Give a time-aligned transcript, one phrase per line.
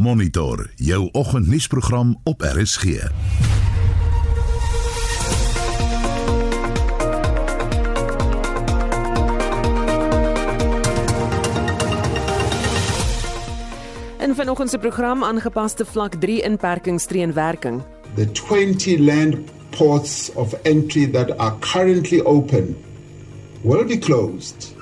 [0.00, 2.84] Monitor jou oggendnuusprogram op RSG.
[2.84, 3.10] In
[14.34, 17.82] vanoggend se program aangepaste vlak 3 inperkings tree in werking.
[18.14, 19.36] The 20 land
[19.70, 22.76] ports of entry that are currently open
[23.60, 24.74] will be closed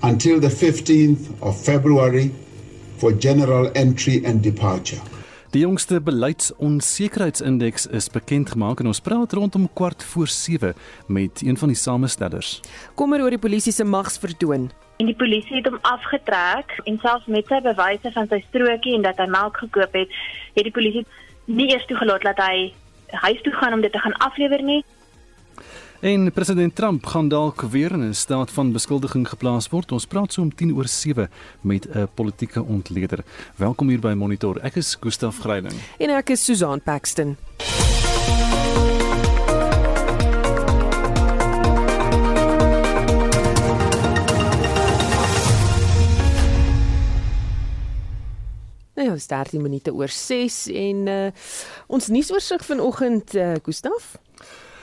[0.00, 2.32] until the 15th of February
[3.02, 5.00] for general entry and departure.
[5.50, 10.74] Die jongste beleidsonsekerheidsindeks is bekend gemaak en ons praat rondom kwart voor 7
[11.06, 12.60] met een van die samestellers.
[12.94, 14.70] Kommer oor die polisie se magsvertoon.
[15.02, 19.02] En die polisie het hom afgetrek en selfs met sy bewyse van sy strokie en
[19.08, 20.14] dat hy melk gekoop het,
[20.54, 21.02] het die polisie
[21.50, 22.70] nie eers toegelaat dat hy
[23.26, 24.84] huis toe gaan om dit te gaan aflewer nie.
[26.02, 29.92] En president Trump gaan dalk weer in 'n staat van beskuldiging geplaas word.
[29.92, 33.24] Ons praat so om 10 oor 7 met 'n politieke ontleder.
[33.56, 34.60] Welkom hier by Monitor.
[34.60, 35.74] Ek is Gustaf Greiling.
[35.98, 37.36] En ek is Susan Paxton.
[48.94, 51.26] Nou ja, dis 13 minute oor 6 en uh,
[51.86, 54.18] ons nuusoorseig vanoggend uh, Gustaf.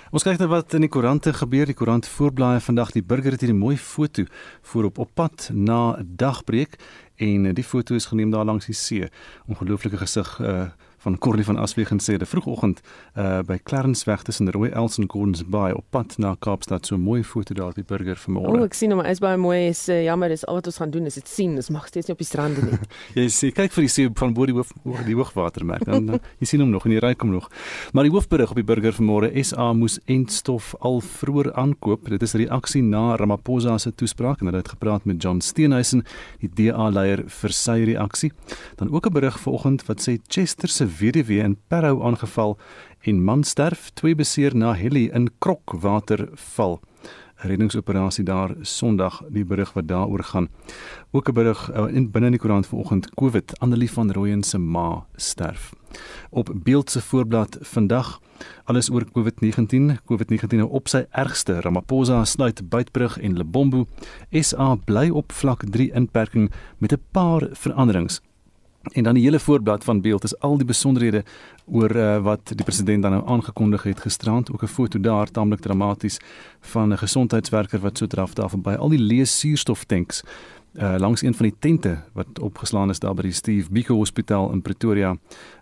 [0.09, 1.69] Ons kyk net wat in die koerante gebeur.
[1.69, 4.23] Die koerant voorblaai vandag die burger het hier 'n mooi foto
[4.61, 6.79] voor op pad na dagbreek
[7.17, 9.09] en die foto is geneem daar langs die see.
[9.47, 10.69] Ongelooflike gesig uh
[10.99, 12.81] van Corlie van Aswegen sê die vroegoggend
[13.15, 17.01] uh by Clarensweg tussen Rooi Els en Gordons Bay op pad na Kaapstad so 'n
[17.01, 18.51] mooi foto daar die burger vanmôre.
[18.51, 19.69] O, oh, ek sien hom, is baie mooi.
[19.69, 21.55] Is uh, jammer, dis al wat ons gaan doen is dit sien.
[21.55, 22.79] Ons mag steeds nie op die strande nie.
[23.23, 24.73] jy sê kyk vir die see van bo die hoof
[25.05, 27.49] die hoogwatermerk dan, dan jy sien hom nog en jy ry hom nog.
[27.93, 32.09] Maar die hoofberig op die burger vanmôre SA moes entstof al vroeër aankoop.
[32.09, 36.03] Dit is 'n reaksie na Ramaphosa se toespraak en hulle het gepraat met John Steenhuisen,
[36.39, 38.31] die DA leier vir sy reaksie.
[38.75, 42.57] Dan ook 'n berig vanoggend wat sê Chester se weduwee in Parow aangeval
[43.01, 46.79] en man sterf, twee beseer na heli in Krokwater val.
[47.39, 50.49] 'n Reddingsoperasie daar Sondag, die berig wat daaroor gaan.
[51.11, 54.57] Ook 'n berig uh, in binne in die koerant vanoggend COVID, Annelie van Rooyen se
[54.57, 55.73] ma sterf.
[56.29, 58.19] Op beeld se voorblad vandag
[58.63, 61.61] alles oor COVID-19, COVID-19 nou op sy ergste.
[61.61, 63.85] Ramaphosa sluit Buitbrug en Lebombo.
[64.31, 68.21] SA bly op vlak 3 inperking met 'n paar veranderings.
[68.81, 71.23] En dan die hele voorblad van beeld is al die besonderhede
[71.65, 75.59] oor uh, wat die president dan nou aangekondig het gisterand, ook 'n foto daar taamlik
[75.59, 76.19] dramaties
[76.59, 80.23] van 'n gesondheidswerker wat so draf daar verby al die leë suurstoftanks
[80.73, 84.51] uh, langs een van die tente wat opgeslaan is daar by die Steve Biko Hospitaal
[84.51, 85.15] in Pretoria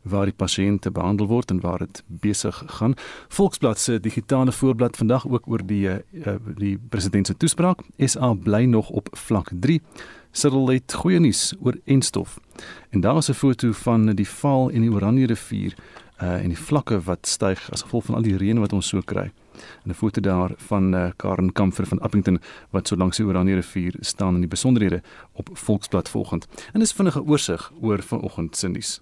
[0.03, 2.95] waar die pasiënte behandel word en waar dit besig gaan.
[3.27, 7.81] Volksblad se digitale voorblad vandag ook oor die uh, die president se toespraak.
[7.97, 9.81] SA bly nog op vlak 3.
[10.31, 12.39] Cyril het goeie nuus oor enstof.
[12.89, 15.75] En daar is 'n foto van die val in die Oranje rivier
[16.21, 19.01] uh en die vlakke wat styg as gevolg van al die reën wat ons so
[19.01, 19.31] kry.
[19.83, 23.55] En 'n foto daar van uh, Karen Kamfer van Appington wat so langs die Oranje
[23.55, 25.01] rivier staan in die besonderhede
[25.31, 26.47] op Volksblad volgend.
[26.73, 29.01] En dis vinnige oorsig oor vanoggend se nuus.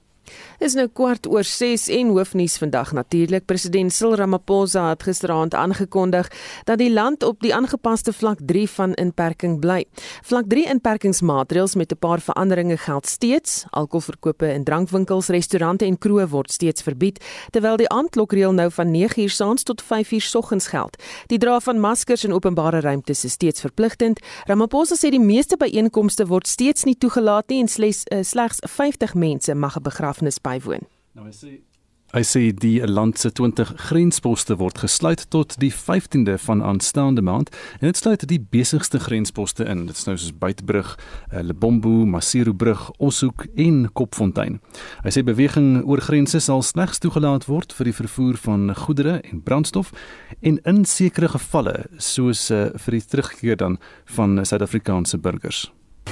[0.59, 3.46] Is nou kwart oor 6 en hoofnuus vandag natuurlik.
[3.46, 6.31] President Cyril Ramaphosa het gisteraand aangekondig
[6.63, 9.86] dat die land op die aangepaste vlak 3 van inperking bly.
[10.24, 13.66] Vlak 3 inperkingsmaatreëls met 'n paar veranderinge geld steeds.
[13.69, 19.30] Alkoholverkope in drankwinkels, restaurante en kroë word steeds verbied, terwyl die aandklokreël nou van 9uur
[19.30, 21.03] saans tot 5uur soggens geld.
[21.28, 24.19] Die dra van maskers in openbare ruimtes is steeds verpligtend.
[24.46, 29.13] Ramaphosa sê die meeste byeenkomste word steeds nie toegelaat nie en slegs uh, slegs 50
[29.13, 30.85] mense mag 'n begrafnis bywoon.
[31.15, 31.55] Nou hy sê
[32.15, 37.51] hy sê die land se 20 grensposte word gesluit tot die 15de van aanstaande maand
[37.81, 39.83] en dit sluit die besigste grensposte in.
[39.89, 44.61] Dit is nou soos Buitbrug, uh, Lebombo, Masiro brug, Oshoek en Kopfontein.
[45.03, 49.43] Hy sê beweging oor grense sal slegs toegelaat word vir die vervoer van goedere en
[49.43, 49.91] brandstof
[50.39, 53.81] en in sekere gevalle soos uh, vir die terugkeer dan
[54.15, 55.65] van Suid-Afrikaanse burgers.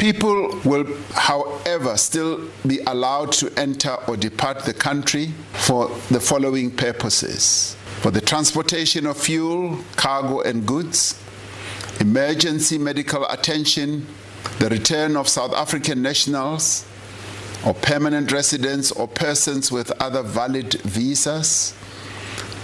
[0.03, 6.69] People will, however, still be allowed to enter or depart the country for the following
[6.71, 7.77] purposes.
[8.01, 11.17] For the transportation of fuel, cargo, and goods,
[12.01, 14.05] emergency medical attention,
[14.59, 16.85] the return of South African nationals
[17.65, 21.73] or permanent residents or persons with other valid visas,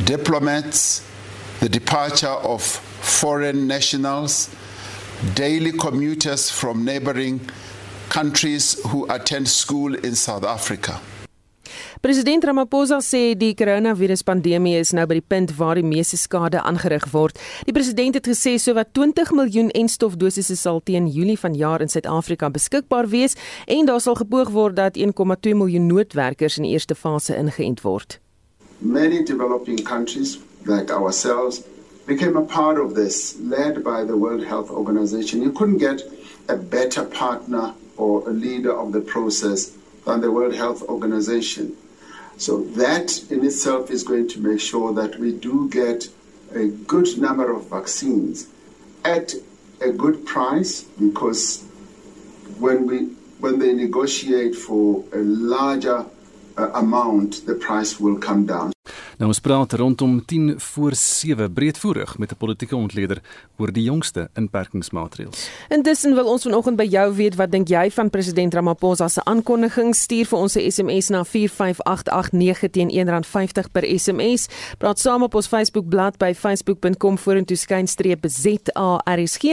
[0.03, 1.09] diplomats,
[1.61, 4.53] the departure of foreign nationals
[5.35, 7.41] daily commuters from neighboring
[8.09, 11.01] countries who attend school in South Africa.
[12.01, 17.09] President Ramaphosa sê die koronaviruspandemie is nou by die punt waar die meeste skade aangerig
[17.11, 17.35] word.
[17.67, 23.09] Die president het gesê sowat 20 miljoen enstofdosisse sal teen Julie vanjaar in Suid-Afrika beskikbaar
[23.11, 23.35] wees
[23.67, 28.21] en daar sal gepoog word dat 1,2 miljoen noodwerkers in die eerste fase ingeënt word.
[28.79, 31.59] Many developing countries like ourselves
[32.09, 35.43] became a part of this, led by the World Health Organization.
[35.43, 36.01] You couldn't get
[36.49, 41.77] a better partner or a leader of the process than the World Health Organization.
[42.37, 46.09] So that in itself is going to make sure that we do get
[46.55, 48.47] a good number of vaccines
[49.05, 49.35] at
[49.79, 51.63] a good price because
[52.57, 52.97] when we
[53.39, 56.05] when they negotiate for a larger
[56.57, 58.73] uh, amount the price will come down
[59.19, 63.21] Nou ons praat rondom 10 voor 7 breedvoerig met 'n politieke ontleder
[63.57, 65.49] oor die jongste inperkingsmaatreëls.
[65.69, 69.95] Intussen wil ons vanoggend by jou weet wat dink jy van president Ramaphosa se aankondiging?
[69.95, 74.47] Stuur vir ons 'n SMS na 45889 teen R1.50 per SMS.
[74.77, 79.43] Praat saam op ons Facebook bladsy by facebook.com vorentoe skynstreep ZARSG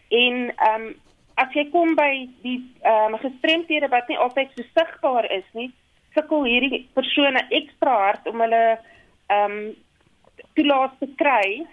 [0.09, 0.93] En ehm um,
[1.41, 5.71] as jy kom by die ehm um, gestremdhede wat nie altyd so sigbaar is nie,
[6.15, 9.71] sukkel hierdie persone ekstra hard om hulle ehm um,
[10.55, 11.63] toelaat te kry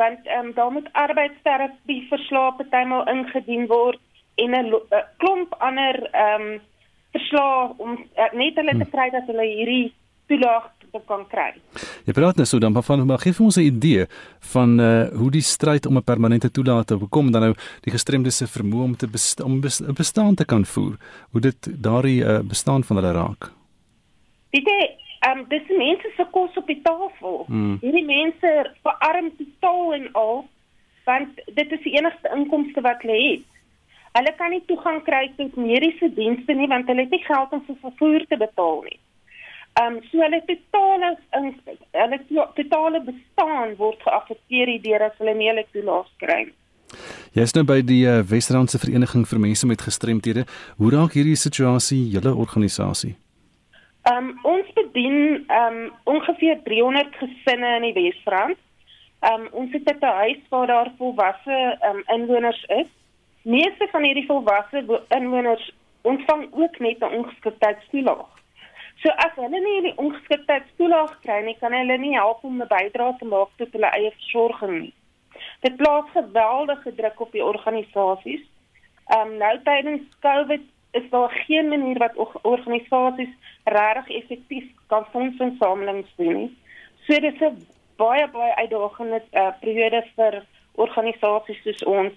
[0.00, 4.00] want ehm um, daar moet arbeidsterapie verslae partymal ingedien word
[4.44, 4.70] en 'n
[5.16, 6.60] klomp ander ehm um,
[7.12, 8.92] verslae om uh, net hulle te hm.
[8.94, 9.92] kry dat hulle hierdie
[10.30, 10.70] toelaag
[11.08, 11.52] kan kry.
[12.04, 14.06] Jy praat nou so dan van maar gee vir ons 'n idee
[14.52, 18.36] van uh hoe die stryd om 'n permanente toelaat te bekom dan nou die gestremdes
[18.36, 20.96] se vermoë om te besta om 'n bestaan te kan voer.
[21.32, 23.52] Hoe dit daardie uh bestaan van hulle raak.
[24.50, 24.68] Dit
[25.22, 27.44] ehm um, dis mense se kos op die tafel.
[27.46, 27.78] Hmm.
[27.80, 30.48] Hierdie mense verarm totaal en al
[31.04, 33.46] want dit is die enigste inkomste wat hulle het.
[34.12, 37.62] Hulle kan nie toegang kry tot mediese dienste nie want hulle het nie geld om
[37.68, 38.98] vir vervoer te betaal nie.
[39.80, 41.14] Ehm um, so hulle totale
[41.96, 42.18] hulle
[42.58, 46.42] totale bestaan word geaffekteer deur as hulle nie hulle toelaat kry.
[47.32, 50.44] Jy is nou by die uh, Wesrandse Vereniging vir Mense met Gestremthede.
[50.76, 53.14] Hoe raak hierdie situasie julle organisasie?
[54.10, 58.60] Ehm um, ons bedien ehm um, ongeveer 300 gesinne in die Wesrand.
[59.24, 62.90] Ehm um, ons het 'n huis waar daar volwasse ehm um, inwoners is
[63.42, 65.72] Meeste van hierdie volwasse inwoners
[66.02, 68.30] ontvang ook net 'n ongeskiktheidstoelaag.
[69.02, 73.16] So as hulle nie die ongeskiktheidstoelaag kry nie, kan hulle nie help om 'n bydrae
[73.18, 74.94] te maak tot hulle eie versorging nie.
[75.60, 78.44] Dit plaas geweldige druk op die organisasies.
[79.06, 83.34] Ehm um, nou tydens COVID is daar geen manier wat organisasies
[83.64, 86.56] regtig effektief kan fondsinsamelings doen nie.
[87.06, 90.44] So dit is 'n baie baie uitdagende uh, periode vir
[90.74, 92.14] organisasies soos ons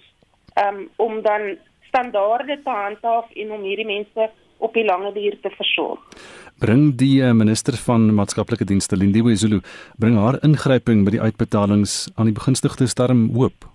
[0.63, 1.57] um, om dan
[1.87, 5.99] standaarde te handhaaf en om hierdie mense op die lange duur te versorg.
[6.59, 9.59] Bring die uh, minister van maatskaplike dienste Lindiwe Zulu
[9.99, 13.67] bring haar ingryping by die uitbetalings aan die begunstigdes darm hoop.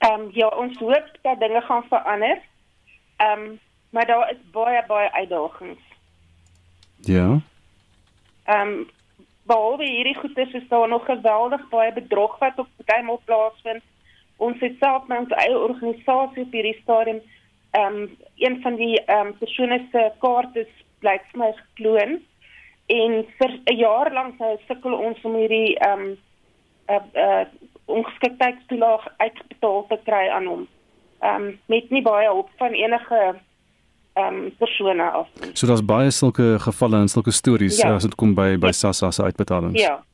[0.00, 2.40] Ehm um, ja, ons hoop dat dinge gaan verander.
[3.16, 3.58] Ehm um,
[3.90, 5.80] maar daar is baie baie uitdagings.
[7.00, 7.40] Ja.
[8.44, 8.88] Ehm um,
[9.42, 13.82] behalwe hierdie goeie is daar nog geweldig baie bedrog wat op baie maal plaasvind
[14.46, 17.20] ons het self met ons eie organisasie op hierdie stadium
[17.70, 20.66] ehm um, een van die ehm um, persone se kaarte
[21.04, 22.18] blyk vir my gekloon
[22.86, 26.16] en vir 'n jaar lank nou sukkel ons om hierdie ehm um,
[26.88, 27.44] 'n uh, uh,
[27.84, 30.66] ongeskiktheidstoelaag uitbetaal te kry aan hom.
[31.20, 33.20] Ehm um, met nie baie hulp van enige
[34.12, 35.28] ehm um, persone af.
[35.52, 37.94] So daar's baie sulke gevalle en sulke stories ja.
[37.94, 38.72] as dit kom by by ja.
[38.72, 39.80] SASSA se uitbetalings.
[39.80, 40.04] Ja.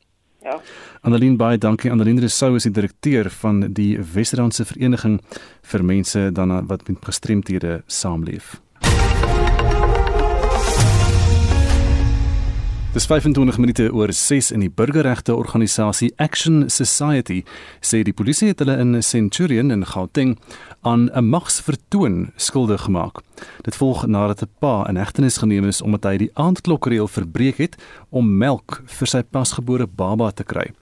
[0.47, 0.61] Ja.
[1.03, 1.91] Annelien baie dankie.
[1.91, 5.19] Annelien Rousseau is die direkteur van die Wesrandse Vereniging
[5.67, 8.55] vir mense dan wat met gestremthede saamleef.
[12.97, 17.43] Dis 25 minute oor 6 in die burgerregte organisasie Action Society
[17.85, 20.33] sê die polisie het hulle in Centurion in Gauteng
[20.81, 23.21] aan 'n magsvertoon skuldig gemaak.
[23.69, 27.77] Dit volg nadat 'n pa in hegtenis geneem is omdat hy die aandklokreël verbreek het
[28.11, 30.73] om melk vir sy pasgebore baba te kry.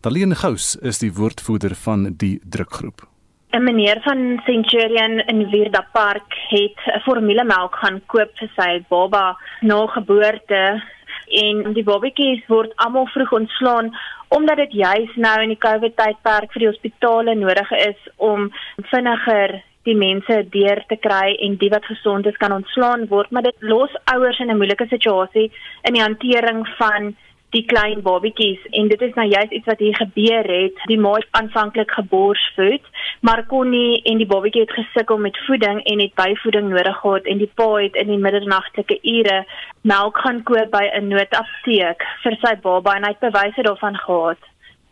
[0.00, 3.06] Daleen Gous is die woordvoerder van die drukgroep.
[3.52, 9.36] 'n Meneer van Centurion in Vierda Park het 'n formulemelk gaan koop vir sy baba
[9.62, 10.82] na geboorte
[11.30, 13.92] en die babatjies word almal vroeg ontslaan
[14.28, 18.50] omdat dit juis nou in die COVID tydperk vir die hospitale nodig is om
[18.92, 19.56] vinniger
[19.88, 23.30] die mense deur te kry en die wat gesond is kan ontslaan word.
[23.30, 25.50] Maar dit los ouers in 'n moeilike situasie
[25.88, 27.16] in die hantering van
[27.54, 30.76] die klein babatjies en dit is nou juist iets wat hier gebeur het.
[30.90, 32.86] Die ma het aanvanklik geborsvoed
[33.20, 37.24] maar kon nie en die babatjie het gesukkel met voeding en het byvoeding nodig gehad.
[37.24, 39.44] En die pa het in die middernagtelike ure
[39.80, 44.38] melk gaan koop by 'n noodapteek vir sy baba en hy het bewyse daarvan gehad.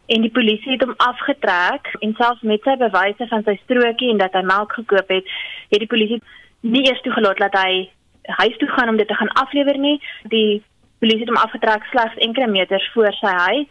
[0.07, 4.19] En die polisie het hom afgetrek en selfs met sy bewyse van sy strokie en
[4.19, 5.25] dat hy melk gekoop het
[5.71, 6.23] het die polisie
[6.61, 7.91] nie eers toegelaat dat hy
[8.23, 10.01] huis toe gaan om dit te gaan aflewer nie.
[10.23, 10.63] Die
[10.99, 13.69] polisie het hom afgetrek slegs enkele meters voor sy huis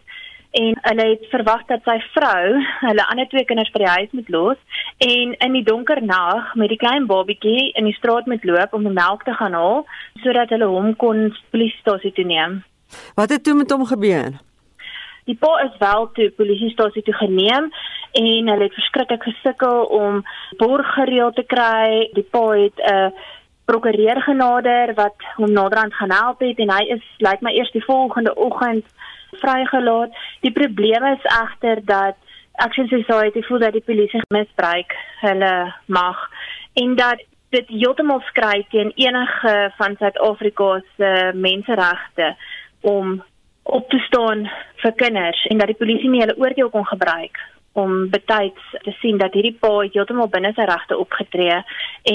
[0.51, 4.31] en hulle het verwag dat sy vrou hulle ander twee kinders by die huis moet
[4.33, 8.73] los en in die donker nag met die klein babatjie in die straat moet loop
[8.73, 9.85] om melk te gaan haal
[10.23, 12.61] sodat hulle hom kon polisiestasie toe neem.
[13.19, 14.39] Wat het toe met hom gebeur?
[15.27, 17.67] Die pa is wel toe polisiestasie toe geneem
[18.17, 20.21] en hulle het verskriklik gesukkel om
[20.57, 22.07] borg gereël te kry.
[22.15, 23.09] Die pa het 'n uh,
[23.67, 27.83] prokureur genader wat hom naderhand gaan help het en hy is lyk my eers die
[27.83, 28.85] volgende oggend
[29.43, 30.13] vrygelaat.
[30.45, 32.15] Die probleem is egter dat
[32.63, 36.21] Action Society voel dat die polisie misbruik hulle mag
[36.73, 37.21] en dat
[37.55, 42.35] dit heeltemal skry teen enige van Suid-Afrika se menseregte
[42.81, 43.23] om
[43.63, 44.47] op te staan
[44.83, 47.39] vir kinders en dat die polisie nie hulle oordeel kon gebruik
[47.77, 51.61] om betyds te sien dat hierdie pa heeltemal binne sy regte opgetree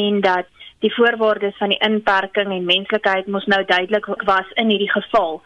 [0.00, 0.50] en dat
[0.82, 5.40] die voorwaardes van die inperking en menslikheid moes nou duidelik was in hierdie geval.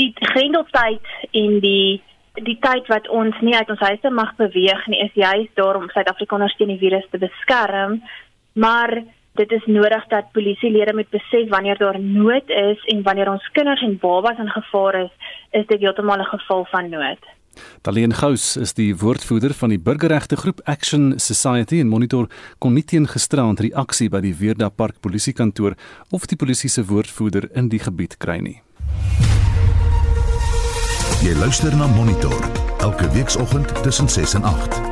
[0.00, 2.02] Die grendeltyd en die
[2.40, 6.54] die tyd wat ons nie uit ons huise mag beweeg nie is juist daarom Suid-Afrikaners
[6.56, 7.98] teen die virus te beskerm,
[8.56, 9.02] maar
[9.36, 13.84] dit is nodig dat polisielede moet besef wanneer daar nood is en wanneer ons kinders
[13.84, 15.12] en babas in gevaar is,
[15.50, 17.20] is dit heeltemal 'n geval van nood.
[17.82, 22.28] Daleen Gous is die woordvoerder van die burgerregte groep Action Society en monitor
[22.58, 25.76] kon nie teen gisteraand reaksie by die Weerda Park polisiekantoor
[26.10, 28.60] of die polisie se woordvoerder in die gebied kry nie.
[31.22, 32.34] Jy luister na Monitor
[32.82, 34.91] elke weekoggend tussen 6 en 8.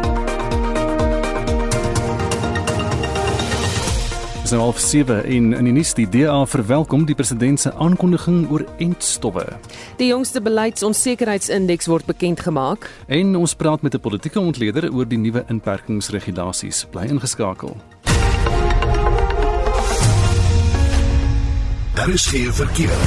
[4.50, 8.49] Dis nou half 7 en in die nuus die DA verwelkom die president se aankondiging
[8.50, 9.45] oor entstowwe.
[10.00, 15.19] Die jongste beleidsonsekerheidsindeks word bekend gemaak en ons praat met 'n politieke ontleder oor die
[15.19, 16.87] nuwe inperkingsregulasies.
[16.90, 17.76] Bly ingeskakel.
[21.95, 22.99] Daar is geen verkeer.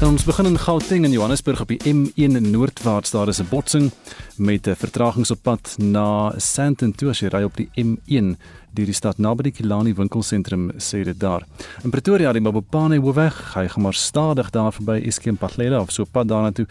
[0.00, 3.90] En ons begin in Gauteng in Johannesburg op die M1 noordwaarts daar is 'n botsing
[4.36, 8.36] met 'n vertragings op pad na Sandton toe as jy ry op die M1
[8.76, 11.46] deur die stad naby die Kilani winkelsentrum sê dit daar.
[11.84, 16.04] In Pretoria die Mabopane hoofweg, hy gaan maar stadig daar verby Eskom Patlela of so
[16.04, 16.66] pad daarna toe.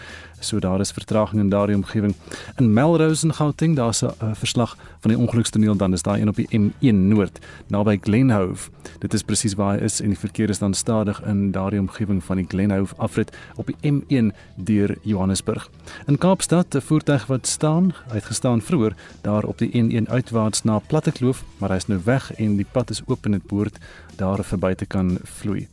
[0.45, 2.15] So daar is vertraging in daardie omgewing.
[2.55, 6.27] In Melrose in Gauteng daar's 'n uh, verslag van die ongelukstoneel dan is daar een
[6.27, 8.69] op die M1 noord naby Glenhove.
[8.99, 12.23] Dit is presies waar hy is en die verkeer is dan stadig in daardie omgewing
[12.23, 15.69] van die Glenhove afrit op die M1 deur Johannesburg.
[16.05, 20.63] In Kaapstad 'n voertuig wat staan, hy het gestaan vroeër daar op die N1 uitwaarts
[20.63, 23.77] na Plattekloof, maar hy is nou weg en die pad is oop en dit behoort
[24.15, 25.67] daar verby te kan vloei.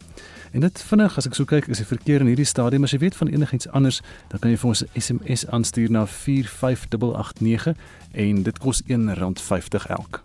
[0.53, 2.99] En dit vinnig as ek so kyk is die verkeer in hierdie stadium as jy
[3.01, 7.73] weet van enigiets anders dan kan jy vir ons 'n SMS aanstuur na 45889
[8.13, 10.21] en dit kos R1.50 elk.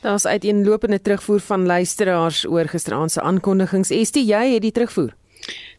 [0.00, 3.90] Daar's uiteenlopende terugvoer van luisteraars oor gisteraand se aankondigings.
[3.90, 5.14] Estie, jy het die terugvoer.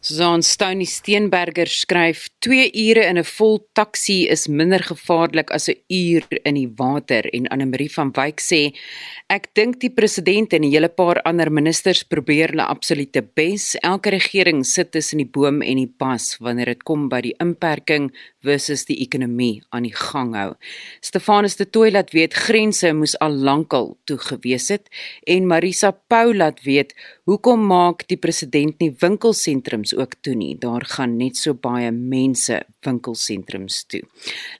[0.00, 5.76] Susan Stony Steenberger skryf: "2 ure in 'n vol taxi is minder gevaarlik as 'n
[5.88, 8.72] uur in die water." En Anne-Marie van Wyk sê:
[9.28, 13.76] "Ek dink die president en 'n hele paar ander ministers probeer hulle absolute bes.
[13.82, 18.10] Elke regering sit tussen die boom en die pas wanneer dit kom by die inperking
[18.42, 20.54] versus die ekonomie aan die gang hou."
[21.00, 24.88] Stefanus de Tooi laat weet grense moes al lankal toe gewees het
[25.26, 26.94] en Marisa Pau laat weet
[27.30, 28.88] Hoekom maak die president nie
[29.60, 30.58] winkelsentrums ook toe nie?
[30.58, 34.02] Daar gaan net so baie mense winkelsentrums toe.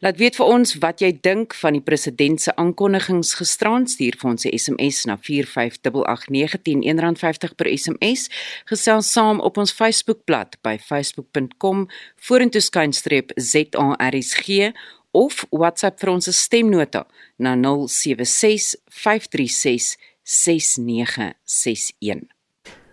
[0.00, 3.90] Laat weet vir ons wat jy dink van die president se aankondigings gisterand.
[3.90, 8.30] Stuur vir ons 'n SMS na 4588910 R50 per SMS.
[8.66, 14.72] Gesels saam op ons Facebookblad by facebook.com vorentoe skynstreep ZARSG
[15.12, 17.06] of WhatsApp vir ons stemnota
[17.38, 22.39] na 076 536 6961.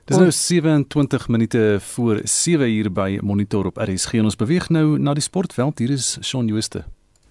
[0.07, 4.99] Dis nou 27 minute voor 7 uur by Monitor op RSG en ons beweeg nou
[4.99, 5.81] na die sportveld.
[5.83, 6.85] Hier is Shaun Jooste.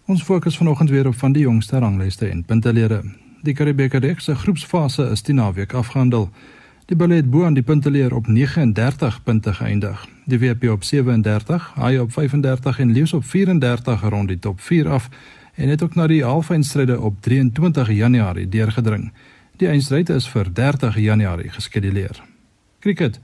[0.05, 3.01] Ons fokus vanoggend weer op van die jongste ranglyste en puntelede.
[3.49, 6.29] Die Karibeker Reeks se groepsfase is die naweek afgehandel.
[6.85, 10.05] Die Bulls het bo aan die punteleer op 39 punte geëindig.
[10.27, 14.89] Die WP op 37, Haai op 35 en Lions op 34 rond die top 4
[14.89, 15.09] af
[15.55, 19.13] en het ook na die halfeindstryde op 23 Januarie deurgedring.
[19.57, 22.36] Die eindstryd is vir 30 Januarie geskeduleer.
[22.87, 23.21] Kriket.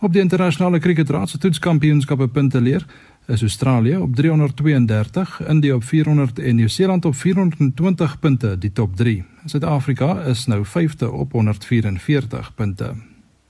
[0.00, 2.84] Op die internasionale kriketraad se toetskampioenskappe punte leer
[3.26, 9.24] is Australië op 332, Indië op 400 en Nieu-Seeland op 420 punte die top 3.
[9.44, 12.92] Suid-Afrika is nou 5de op 144 punte.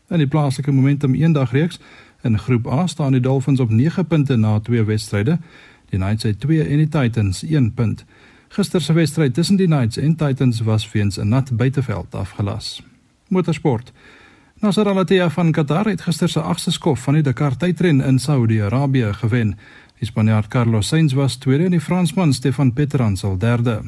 [0.09, 1.81] In die plaaslike momentum eendagreeks
[2.23, 5.39] in groep A staan die Dolphins op 9 punte na twee wedstryde.
[5.89, 8.05] Die Knights het 2 en die Titans 1 punt.
[8.49, 12.83] Gister se wedstryd tussen die Knights en Titans was weens 'n nat buiteveld afgelas.
[13.29, 13.93] Motorsport.
[14.61, 19.13] Nasser Al-Attiyah van Qatar het gister se agste skof van die Dakar tydren in Saudi-Arabië
[19.17, 19.55] gewen.
[19.99, 23.79] Die Spanjaard Carlos Sainz was tweede en die Fransman Stefan Petransel derde.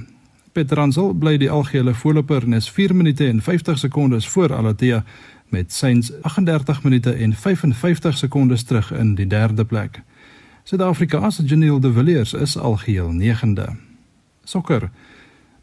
[0.52, 5.02] Petransel bly die algehele voorloper nes 4 minute en 50 sekondes voor Al-Attiyah
[5.48, 10.00] met Sainz 38 minute en 55 sekondes terug in die derde plek.
[10.64, 13.68] Suid-Afrika se Janiel de Villiers is algeheel 9de.
[14.44, 14.90] Sokker.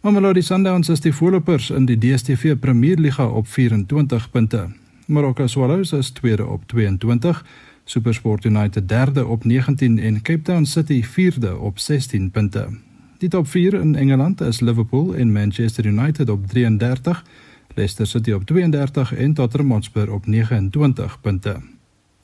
[0.02, 4.68] Mamelodi Sundowns is die voorlopers in die DStv Premierliga op 24 punte.
[5.10, 7.46] Marokko Swallows is tweede op 22,
[7.84, 12.68] SuperSport United derde op 19 en Cape Town City vierde op 16 punte.
[13.18, 17.26] Die top 4 in Engeland is Liverpool en Manchester United op 33,
[17.76, 21.56] Leicester City op 32 en Tottenham Hotspur op 29 punte.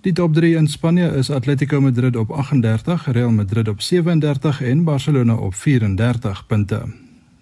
[0.01, 4.83] Die top 3 in Spanje is Atletico Madrid op 38, Real Madrid op 37 en
[4.83, 6.83] Barcelona op 34 punte.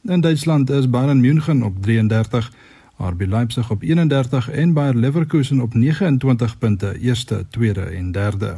[0.04, 2.52] In Duitsland is Bayern München op 33
[2.98, 8.56] RB Leipzig op 31 en Bayer Leverkusen op 29 punte, eerste, tweede en derde.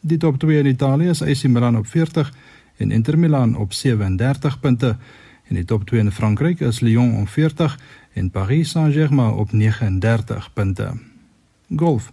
[0.00, 2.32] Die top 2 in Italië is AC Milan op 40
[2.76, 4.96] en Inter Milan op 37 punte.
[5.48, 7.78] En die top 2 in Frankryk is Lyon op 40
[8.12, 10.92] en Paris Saint-Germain op 39 punte.
[11.76, 12.12] Golf.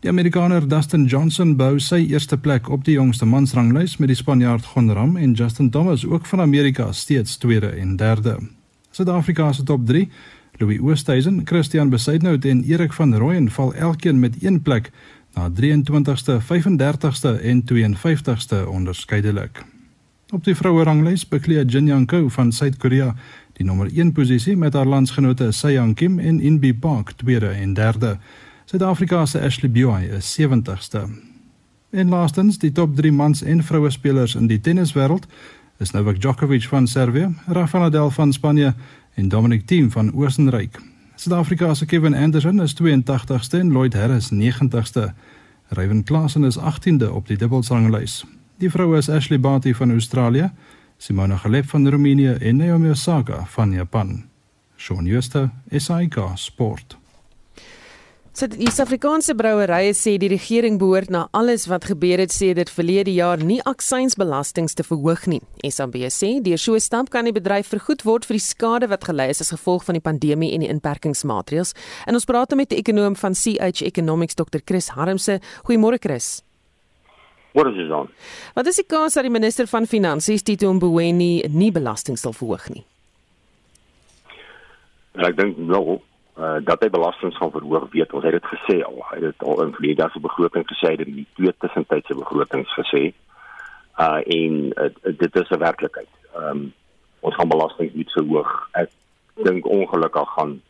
[0.00, 4.64] Die Amerikaner Dustin Johnson bou sy eerste plek op die jongste mansranglys met die Spanjaard
[4.74, 8.38] Jon Rahm en Justin Thomas ook van Amerika steeds tweede en derde.
[8.90, 10.08] Suid-Afrika se top 3
[10.60, 14.90] Louis Oosthuizen, Christian Besuidnout en Erik van Rooyen val elkeen met een plek
[15.32, 19.64] na 23ste, 35ste en 52ste onderskeidelik.
[20.30, 23.14] Op die vroue ranglys bekleed Jin Young Ko van Suid-Korea
[23.56, 28.18] die nommer 1 posisie met haar landsgenote Sayang Kim en Inbi Park tweede en derde.
[28.64, 31.08] Suid-Afrika se Ashley Buy is 70ste.
[31.90, 35.26] En laastens, die top 3 mans en vroue spelers in die tenniswêreld
[35.80, 38.74] is Novak Djokovic van Servië, Rafael Nadal van Spanje
[39.14, 40.78] en Dominic Thiem van Oostenryk.
[41.14, 45.12] Suid-Afrika se Kevin Anderson is 82ste en Lloyd Harris 90ste.
[45.68, 48.24] Ryan Klassen is 18de op die dubbelsanglys.
[48.56, 50.50] Die vroue is Ashley Barty van Australië,
[50.96, 54.24] Simona Halep van Roemenië en Naomi Osaka van Japan.
[54.76, 56.99] Shaun Schuster, SAK Sport.
[58.32, 62.68] So die Suid-Afrikaanse brouwerye sê die regering behoort na alles wat gebeur het sê dit
[62.70, 65.40] verlede jaar nie aksiesbelastings te verhoog nie.
[65.66, 69.04] SAB sê deur so 'n stap kan die bedryf vergoed word vir die skade wat
[69.04, 71.74] gelei is as gevolg van die pandemie en die inperkingsmaatreëls.
[72.06, 75.40] En ons praat met die ekonom van CH Economics Dr Chris Harmse.
[75.64, 76.42] Goeiemôre Chris.
[77.52, 78.08] Wat is dit dan?
[78.54, 82.68] Wat is die kans dat die minister van finansies Tito Mboweni nie belasting sal verhoog
[82.70, 82.84] nie?
[85.14, 86.00] Ek dink nou
[86.40, 89.42] uh, dat hy belastings gaan verhoog weet ons het dit gesê al hy het dit
[89.48, 93.02] al in verlede jaar se begroting gesê dit in die twee tussentydse begrotings gesê
[94.00, 96.12] uh en uh, dit is 'n werklikheid.
[96.34, 96.72] Ehm um,
[97.20, 98.68] ons gaan belasting iets verhoog.
[98.72, 98.90] Ek
[99.44, 100.60] dink ongelukkig gaan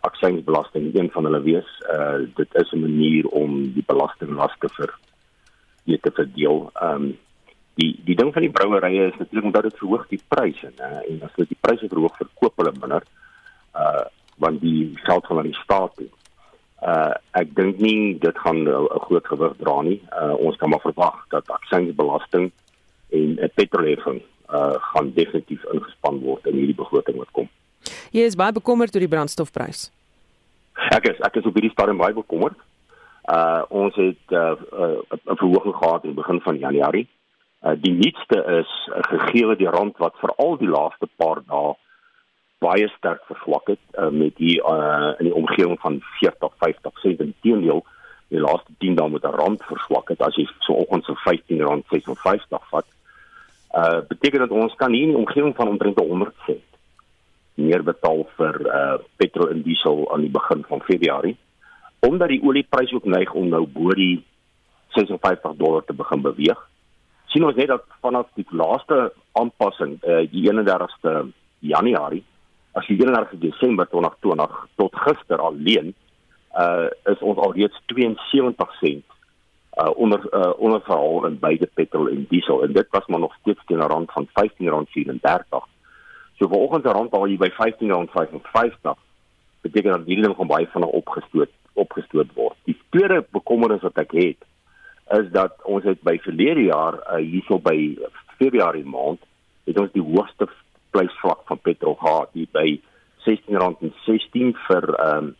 [0.00, 1.70] aksiesbelasting een van hulle wees.
[1.94, 4.98] Uh dit is 'n manier om die belastinglaste vir
[5.84, 6.70] jy te verdeel.
[6.74, 7.18] Ehm um,
[7.74, 11.22] die die ding van die brouerye is natuurlik omdat dit verhoog die pryse uh, en
[11.22, 13.02] as hulle die pryse verhoog verkoop hulle minder
[13.74, 14.04] uh
[14.42, 16.10] want die geld van die staat toe.
[16.82, 20.00] Uh ek dink nie dit gaan 'n groot gewig dra nie.
[20.10, 22.50] Uh ons kan maar verwag dat aksiesbelasting
[23.18, 27.48] en 'n petrolheffing uh gaan definitief ingespan word in hierdie begroting wat kom.
[28.10, 29.90] Jy is baie bekommerd oor die brandstofprys.
[30.90, 32.58] Ek is ek is op hierdie stadium baie bekommerd.
[33.30, 37.08] Uh ons het 'n uh, uh, verhoging gehad in die begin van Januarie.
[37.62, 41.76] Uh die nuutste is uh, gegee die rand wat veral die laaste paar dae
[42.62, 47.20] baie sterk verswak het uh, met die uh in die omgewing van 40 50 sent
[47.20, 47.82] en teenoor
[48.32, 51.60] die laaste 10 dae met 'n rand verswak het as jy so oggends so 15
[51.60, 52.86] rand 56 vat.
[53.76, 56.68] Uh beteken dat ons kan hier in die omgewing van omtrent 100 sent
[57.54, 61.36] meer betaal vir uh petrol en diesel aan die begin van Februarie
[62.00, 64.24] omdat die oliepryse ook neig om nou bo die
[64.88, 66.68] 56 dollar te begin beweeg.
[67.26, 72.24] sien ons net dat vanaf die laaste aanpassing uh die 31ste Januarie
[72.72, 75.94] as die 31ste Desember 2020 tot gister alleen
[76.58, 79.04] uh is ons alreeds 72 sent
[79.80, 82.62] uh onder uh onderverhaal in beide petrol en diesel.
[82.62, 85.68] En dit was maar nog steeds teen 'n rand van R15.34
[86.42, 88.98] So vanoggend rond al hier by R15.55
[89.60, 92.56] beteken dat hierdie ding gaan baie vinnig opgestoot opgestoot word.
[92.66, 94.42] Die tweede bekommernis wat ek het
[95.18, 97.76] is dat ons het by verlede jaar uh, hierso by
[98.40, 99.22] Februarie maand
[99.70, 100.48] het ons die hoogste
[100.94, 102.66] prysvlak van petrol gehad hier by
[103.22, 105.32] R16.16 vir ehm um,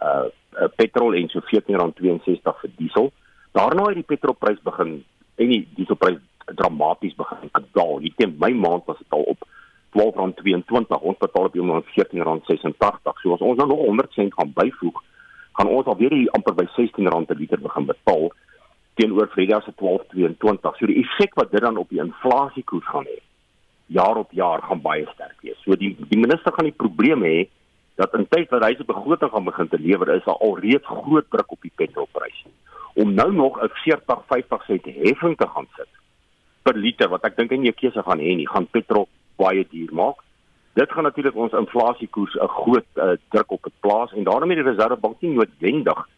[0.00, 0.28] uh,
[0.60, 3.12] uh petrol en so R14.62 vir diesel.
[3.56, 5.00] Daarna het die petrolprys begin
[5.36, 6.18] en die dieselprys
[6.58, 7.98] dramaties begin daal.
[8.02, 9.46] Hier teen my maand was dit al op
[9.94, 11.00] R12.22.
[11.00, 13.22] Ons betaal op hom R14.86.
[13.22, 15.02] So as ons nou nog 100 sent gaan byvoeg,
[15.58, 18.30] gaan ons alweer hier amper by R16 per liter begin betaal
[19.00, 20.78] teenoor Vrydag se 12.22.
[20.78, 23.18] So die effek wat dit dan op die inflasiekoers gaan hê,
[23.90, 25.58] jaar op jaar gaan baie sterk wees.
[25.64, 27.48] So die die minister gaan die probleem hê
[28.00, 31.26] dat in tyd wat hy se begroting gaan begin te lewer is daar alreeds groot
[31.30, 32.52] druk op die petrolpryse.
[32.94, 35.90] Om nou nog 'n 40-50 sent heffing te gaan sit
[36.62, 39.92] per liter wat ek dink in jou keuse gaan hê nie, gaan petrol baie duur
[39.92, 40.18] maak.
[40.78, 44.58] Dit gaan natuurlik ons inflasiekoers 'n groot uh, druk op het plaas en daarom het
[44.58, 46.08] die Reservebank nie noodwendig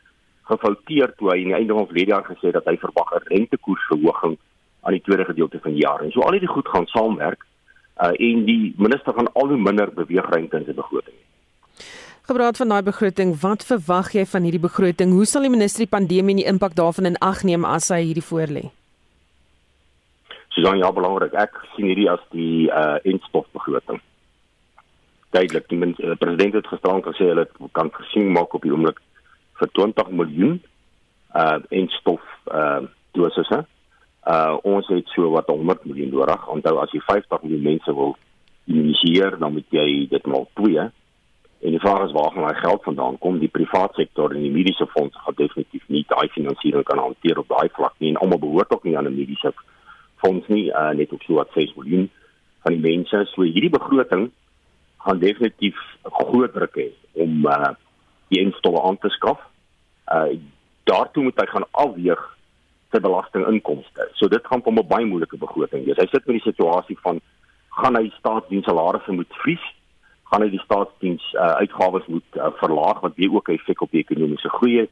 [0.51, 4.37] gefouteer toe hy aan die einde van verlede jaar gesê dat hy verwag 'n rentekoersverhoging
[4.83, 6.01] aan die tweede gedeelte van die jaar.
[6.03, 7.47] En so al hierdie goed gaan saamwerk
[8.01, 11.23] uh, en die minister gaan al hoe minder beweegruimte in sy begroting hê.
[12.23, 15.11] Gepraat van daai begroting, wat verwag jy van hierdie begroting?
[15.11, 17.99] Hoe sal die minister die pandemie en die impak daarvan in ag neem as hy
[18.05, 18.69] hierdie voorlê?
[20.55, 21.35] Susan, ja, belangrik.
[21.35, 23.99] Ek sien hierdie as die uh instofbegroting.
[25.35, 29.01] Duidelik, die uh, president het gisterand gesê hulle kan gesien maak op die oomblik
[29.59, 30.61] vir 20 miljoen
[31.35, 32.85] uh instof uh
[33.19, 33.65] dosisse.
[34.23, 36.49] Uh ons het so wat 100 miljoen nodig.
[36.49, 38.17] Onthou as jy 50 miljoen mense wil
[38.71, 40.91] initieer, dan moet jy dit maal 2.
[41.63, 43.39] En die vraag is waar gaan daai geld vandaan kom?
[43.39, 47.51] Die private sektor en die mediese fondse gaan definitief nie daai finansiering kan hanteer op
[47.51, 49.53] daai vlak nie en almal behoort ook nie aan 'n mediese
[50.23, 52.11] fonds nie uh, net op so wat 6 miljoen
[52.63, 54.31] van die mense so hierdie begroting
[55.07, 57.75] gaan definitief 'n groot druk hê om uh,
[58.29, 59.39] die instowwe aan te skaf.
[60.07, 60.39] Uh
[60.85, 62.23] daartoe moet hy gaan afweeg
[62.93, 64.09] sy belastinginkomste.
[64.21, 65.97] So dit gaan hom 'n baie moeilike begroting wees.
[65.97, 67.21] Hy sit met die situasie van
[67.81, 69.65] gaan hy staatsdiens salarisse moet vries?
[70.31, 73.91] Gaan hy die staatsdiens uh, uitgawes moet uh, verlaag wat weer ook 'n effek op
[73.91, 74.91] die ekonomiese groei het?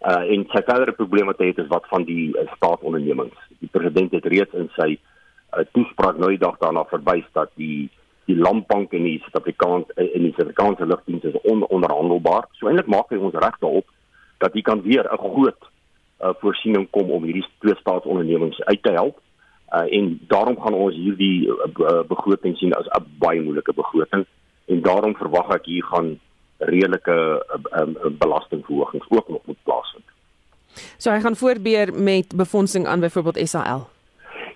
[0.00, 3.38] Uh en sy verdere probleem wat hy het is wat van die uh, staatsondernemings.
[3.58, 7.90] Die president het reeds in sy uh, toespraak nou die dag daarna verwys dat die
[8.28, 12.46] die landbank en die Suid-Afrikaanse uh, en die Suid-Afrikaanse lugdiens is on, onderhandelbaar.
[12.52, 13.86] So eintlik maak hy ons reg daarop
[14.38, 15.70] dat hy kan weer 'n groot
[16.20, 19.20] uh, voorsiening kom om hierdie twee staatsondernemings uit te help.
[19.72, 24.24] Uh en daarom gaan ons hierdie uh, begroting sien as 'n baie moeilike begroting
[24.66, 26.18] en daarom verwag ek hier gaan
[26.58, 27.44] redelike
[27.80, 30.04] um, belastingverhogings ook nog moet plaasvind.
[30.96, 33.88] So hy gaan voorbeer met befondsing aan byvoorbeeld SAL.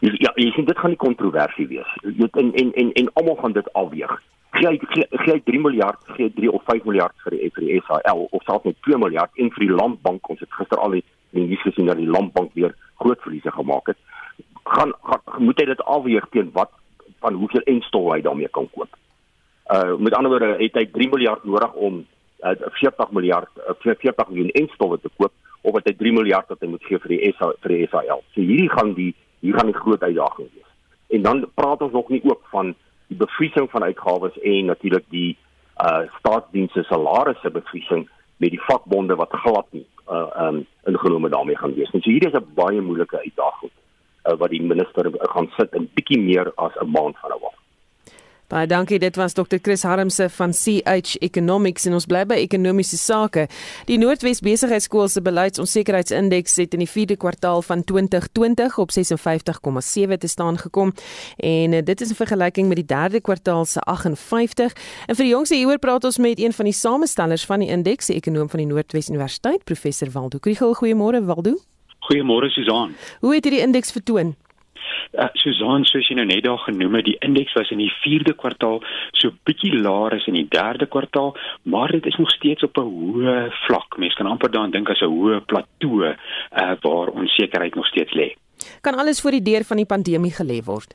[0.00, 1.96] Ja, jy sien dit gaan nie kontroversie wees.
[2.02, 4.22] Weet en en en en almal gaan dit afweeg.
[4.50, 8.26] Gee gee, gee 3 miljard, gee 3 of 5 miljard vir die vir die SAL
[8.30, 11.46] of selfs net 2 miljard en vir die landbank ons het gister al in die
[11.46, 13.98] nuus gesien dat die landbank weer groot verliese gemaak het.
[14.62, 16.70] Gaan, gaan moet hy dit afweeg teen wat
[17.24, 18.98] van hoeveel enstol hy daarmee kan koop.
[19.72, 22.02] Uh met ander woorde het hy 3 miljard nodig om
[22.42, 26.60] uh, 40 miljard uh, 40 miljoen enstowwe te koop of het hy 3 miljard wat
[26.60, 28.24] hy moet gee vir die SA vir die SAL.
[28.34, 30.70] So hierdie gaan die hier gaan die groot uitdaging wees.
[31.16, 32.74] En dan praat ons nog nie ook van
[33.10, 35.32] die bevriesing van uitgawes en natuurlik die
[35.82, 38.06] uh staatsdienste salarisse bevriesing
[38.42, 41.90] met die vakbonde wat glad nie uh um ingenome daarmee gaan wees.
[41.90, 43.70] En so hier is 'n baie moeilike uitdaging
[44.24, 47.61] uh, wat die minister gaan sit in bietjie meer as 'n maand van nou af.
[48.52, 48.98] Baie dankie.
[49.00, 49.56] Dit was Dr.
[49.62, 53.46] Chris Harmse van CH Economics en ons bly by ekonomiese sake.
[53.88, 60.28] Die Noordwes Besigheidsskool se beleidsonsekerheidsindeks het in die 4de kwartaal van 2020 op 56,7 te
[60.28, 60.92] staan gekom
[61.40, 64.76] en eh, dit is in vergelyking met die 3de kwartaal se 58.
[65.06, 68.12] En vir die jongste hieroor praat ons met een van die samestellers van die indeks,
[68.12, 70.76] die ekonom van die Noordwes Universiteit, professor Waldo Kriel.
[70.76, 71.56] Goeiemôre Waldo.
[72.04, 72.92] Goeiemôre Susan.
[73.24, 74.36] Hoe het hierdie indeks vertoon?
[75.12, 78.34] Uh, Susan soos jy nou net daar genoem het, die indeks was in die 4de
[78.36, 82.78] kwartaal so bietjie laer as in die 3de kwartaal, maar dit is nog steeds op
[82.78, 83.98] 'n hoë vlak.
[83.98, 86.14] Mense kan amper daaraan dink as 'n hoë plateau uh,
[86.80, 88.34] waar onsekerheid nog steeds lê.
[88.80, 90.94] Kan alles voor die deur van die pandemie gelê word?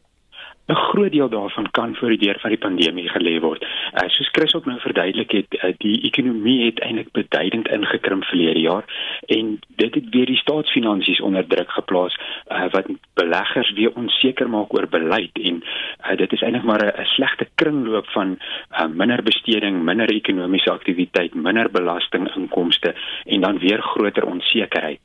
[0.67, 3.61] 'n groot deel daarvan kan voor die deur van die pandemie gelê word.
[3.63, 8.59] Uh, soos Chris ook nou verduidelik het, uh, die ekonomie het eintlik beduidend ingekrimp verlede
[8.59, 8.85] jaar
[9.25, 12.19] en dit het weer die staatsfinansies onder druk geplaas
[12.51, 12.85] uh, wat
[13.17, 18.07] beleggers weer onseker maak oor beleid en uh, dit is eintlik maar 'n slegte kringloop
[18.15, 25.01] van uh, minder besteding, minder ekonomiese aktiwiteit, minder belastinginkomste en dan weer groter onsekerheid.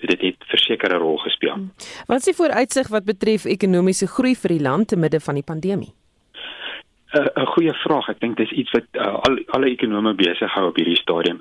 [0.00, 1.52] So dit het verseker 'n rol gespeel.
[1.52, 1.70] Hmm.
[2.06, 5.48] Wat is die vooruitsig wat betref ekonomiese groei vir die land te midde van die
[5.52, 5.92] pandemie?
[7.16, 8.08] 'n goeie vraag.
[8.08, 11.40] Ek dink dis iets wat uh, al alle ekonome besig hou op hierdie stadium.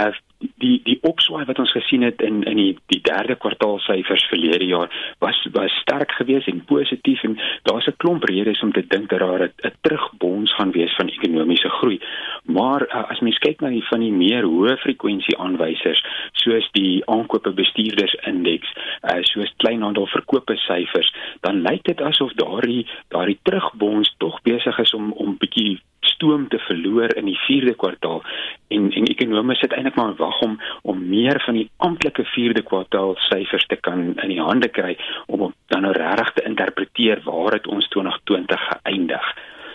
[0.00, 0.12] Uh
[0.60, 4.66] die die opswaai wat ons gesien het in in die die derde kwartaal syfers verlede
[4.68, 4.88] jaar
[5.24, 9.20] was was sterk geweest en positief en daar's 'n klomp redes om te dink dat
[9.20, 12.00] daar 'n terugbons gaan wees van ekonomiese groei.
[12.44, 17.02] Maar uh, as mens kyk na die van die meer hoë frekwensie aanwysers soos die
[17.06, 18.68] aankope bestuurders indeks,
[19.02, 24.94] uh, soos kleinhandel verkope syfers, dan lyk dit asof daardie daardie terugbons tog besig is
[24.94, 25.80] om om bietjie
[26.20, 28.20] stoom te verloor in die 4de kwartaal
[28.68, 33.14] en en ekonome sit eintlik maar wag om om meer van die amptelike 4de kwartaal
[33.28, 37.66] syfers te kan in die hande kry om dan nou regtig te interpreteer waar het
[37.66, 39.32] ons 2020 geëindig.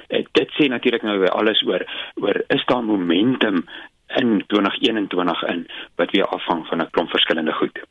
[0.10, 1.86] Uh, dit sê natuurlik nou weer alles oor
[2.22, 3.64] oor is daar momentum
[4.22, 5.66] in 2021 in
[5.98, 7.82] wat weer afhang van 'n klomp verskillende goed.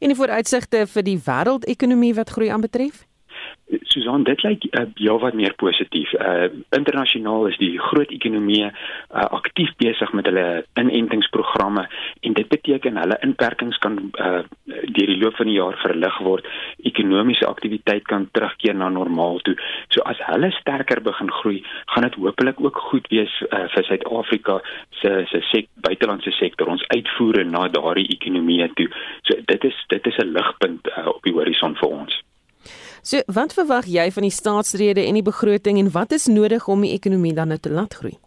[0.00, 3.07] En die vooruitsigte vir die wêreldekonomie wat groei aanbetref?
[3.68, 6.12] Susan, dit lyk uh, ja wat meer positief.
[6.16, 10.44] Uh internasionaal is die groot ekonomieë uh, aktief besig met hulle
[10.80, 11.84] inentingsprogramme
[12.20, 16.46] en dit beteken hulle inperkings kan uh deur die loop van die jaar verlig word.
[16.90, 19.56] Ekonomiese aktiwiteit kan terugkeer na normaal toe.
[19.94, 21.60] So as hulle sterker begin groei,
[21.92, 24.60] gaan dit hopelik ook goed wees uh, vir Suid-Afrika
[25.00, 28.88] se se sek, buitelandse sektor, ons uitvoere na daardie ekonomieë toe.
[29.28, 32.22] So dit is dit is 'n ligpunt uh, op die horison vir ons.
[33.02, 36.82] So, wat verwag jy van die staatsrede en die begroting en wat is nodig om
[36.82, 38.18] die ekonomie dan nou te laat groei?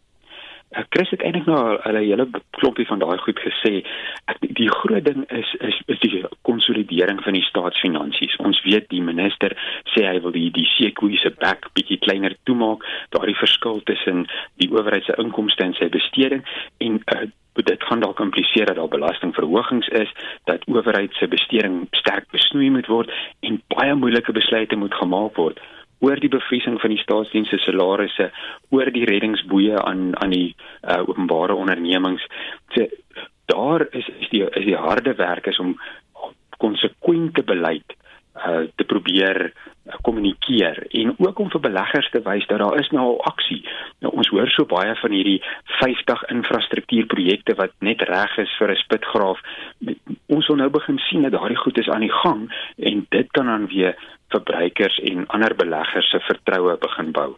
[0.71, 3.83] Ek kry dit eintlik nou al 'n hele klompie van daai goed gesê.
[4.31, 8.37] Ek die groot ding is is is die konsolidering van die staatsfinansies.
[8.39, 9.51] Ons weet die minister
[9.93, 14.27] sê hy wil die die sekoe se back bietjie kleiner toemaak, daardie verskil tussen
[14.63, 16.43] die owerheid se inkomste en sy besteding
[16.79, 22.29] en uh, dit gaan dalk impliseer dat daar belastingverhogings is, dat owerheid se besteding sterk
[22.31, 25.59] besnoei moet word en baie moeilike besluite moet gemaak word
[26.01, 28.31] oor die bevriesing van die staatsdienste salarisse,
[28.73, 32.25] oor die reddingsboeye aan aan die uh, openbare ondernemings.
[32.73, 32.87] So,
[33.53, 35.75] daar is is die is die harde werk is om
[36.57, 37.97] konsekwente beleid
[38.35, 42.89] uh te probeer uh, kommunikeer en ook om vir beleggers te wys dat daar is
[42.95, 43.59] nou al aksie.
[43.99, 45.41] Nou ons hoor so baie van hierdie
[45.81, 49.39] 50 infrastruktuurprojekte wat net reg is vir 'n spitgraaf.
[50.27, 53.45] Ons wil nou begin sien dat daardie goed is aan die gang en dit kan
[53.45, 53.95] dan weer
[54.29, 57.35] verbruikers en ander beleggers se vertroue begin bou.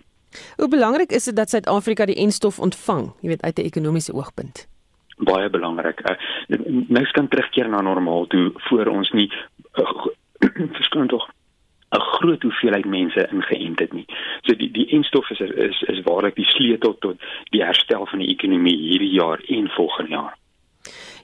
[0.57, 4.67] Hoe belangrik is dit dat Suid-Afrika die enstof ontvang, jy weet uit 'n ekonomiese oogpunt?
[5.17, 6.01] Baie belangrik.
[6.09, 6.17] Uh,
[6.87, 9.31] mens kan terugkeer na normaal toe voor ons nie
[9.73, 10.05] uh,
[10.79, 11.29] verskyn tog
[11.93, 14.05] 'n groot hoeveelheid mense ingeënt het nie.
[14.41, 17.17] So die die enstof is is is waarlik die sleutel tot
[17.51, 20.33] die herstel van die ekonomie hierdie jaar en volgende jaar.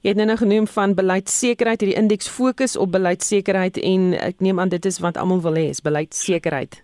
[0.01, 4.69] Jy het nou genoem van beleidsekerheid, hierdie indeks fokus op beleidsekerheid en ek neem aan
[4.69, 6.83] dit is wat almal wil hê, is beleidsekerheid.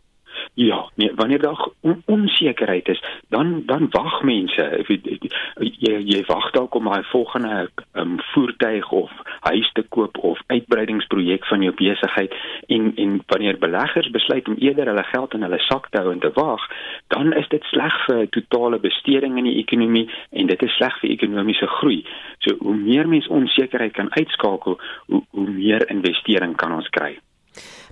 [0.53, 4.83] Ja, nee, wanneer daar on onsekerheid is, dan dan wag mense.
[5.57, 11.45] Jy jy wag dalk om 'n volgende um, voertuig of huis te koop of uitbreidingsprojek
[11.45, 12.33] van jou besigheid
[12.67, 16.19] en en wanneer beleggers besluit om eerder hulle geld in hulle sak te hou en
[16.19, 16.69] te wag,
[17.07, 21.09] dan is dit sleg vir totale besteding in die ekonomie en dit is sleg vir
[21.09, 22.05] ekonomiese groei.
[22.39, 27.17] So hoe meer mense onsekerheid kan uitskakel, hoe hoe meer investering kan ons kry.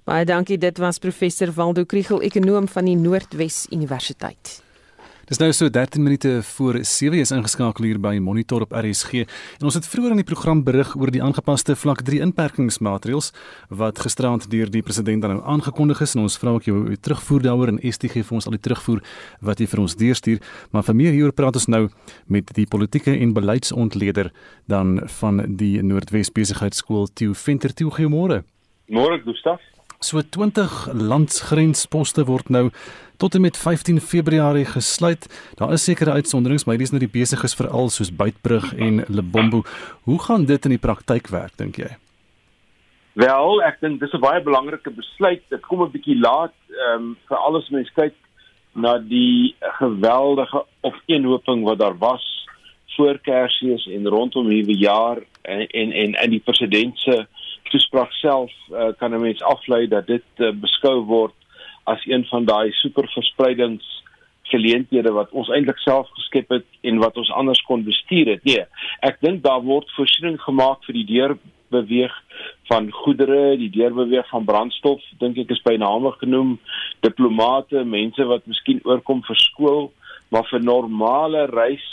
[0.03, 0.57] Baie dankie.
[0.59, 4.57] Dit was professor Waldo Kriel, ekonom van die Noordwes Universiteit.
[5.29, 9.23] Dis nou so 13 minute voor 7 is ingeskakel hier by Monitor op RSG.
[9.61, 13.31] En ons het vroeër in die program berig oor die aangepaste vlak 3 inperkingsmaatreëls
[13.71, 17.47] wat gisterand deur die president dan nou aangekondig is en ons vra ook jou terugvoer
[17.47, 18.99] daaroor en STG vir ons al die terugvoer
[19.39, 20.43] wat jy vir ons deurstuur.
[20.75, 21.85] Maar vir meer hieroor praat ons nou
[22.27, 24.33] met die politieke en beleidsontleder
[24.67, 28.43] dan van die Noordwes Besigheidsskool Tieu Venter Tieu Goeiemôre.
[28.91, 29.63] Môre Gustaf.
[30.03, 32.65] So 20 landsgrensposte word nou
[33.23, 35.29] tot en met 15 Februarie gesluit.
[35.55, 39.61] Daar is sekere uitsonderings, maar hierdie is nou die besiges veral soos Beitbrug en Lebombo.
[40.03, 41.93] Hoe gaan dit in die praktyk werk dink jy?
[43.15, 45.43] Wel, ek dink dis 'n baie belangrike besluit.
[45.49, 48.15] Dit kom 'n bietjie laat, ehm um, vir alles mense kyk
[48.75, 52.25] na die geweldige opeenhoping wat daar was
[52.95, 57.25] voor Kersfees en rondom hierdie jaar en en en, en die president se
[57.73, 61.33] toespraak self uh, kan 'n mens aflei dat dit uh, beskou word
[61.83, 64.03] as een van daai superverspreidings
[64.53, 68.43] geleenthede wat ons eintlik self geskep het en wat ons anders kon bestuur het.
[68.43, 68.65] Nee,
[69.01, 72.13] ek dink daar word voorsiening gemaak vir die deurbeweeg
[72.69, 76.57] van goedere, die deurbeweeg van brandstof, dink ek is by name genoem,
[77.05, 79.91] diplomate, mense wat miskien oorkom vir skool,
[80.29, 81.89] maar vir normale reis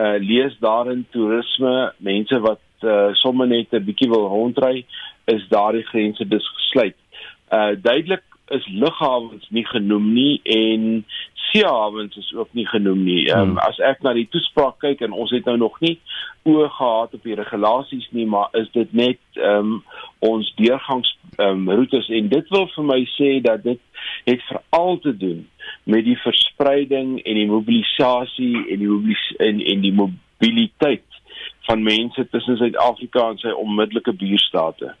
[0.00, 4.84] uh lees daarin toerisme, mense wat uh sommer net 'n bietjie wil rondry,
[5.24, 6.96] is daardie grense dus gesluit.
[7.52, 11.04] Uh duidelik is lughawens nie genoem nie en
[11.50, 13.26] seehawens is ook nie genoem nie.
[13.30, 15.98] Ehm um, as ek na die toespraak kyk en ons het nou nog nie
[16.48, 19.76] oë gehad op die regulasies nie, maar is dit net ehm um,
[20.32, 23.80] ons deurgangs ehm um, roetes en dit wil vir my sê dat dit
[24.24, 25.46] het veral te doen
[25.84, 31.09] met die verspreiding en die mobilisasie en die mobilis en en die mobiliteit
[31.68, 34.94] van mense tussen Suid-Afrika en sy onmiddellike buurstate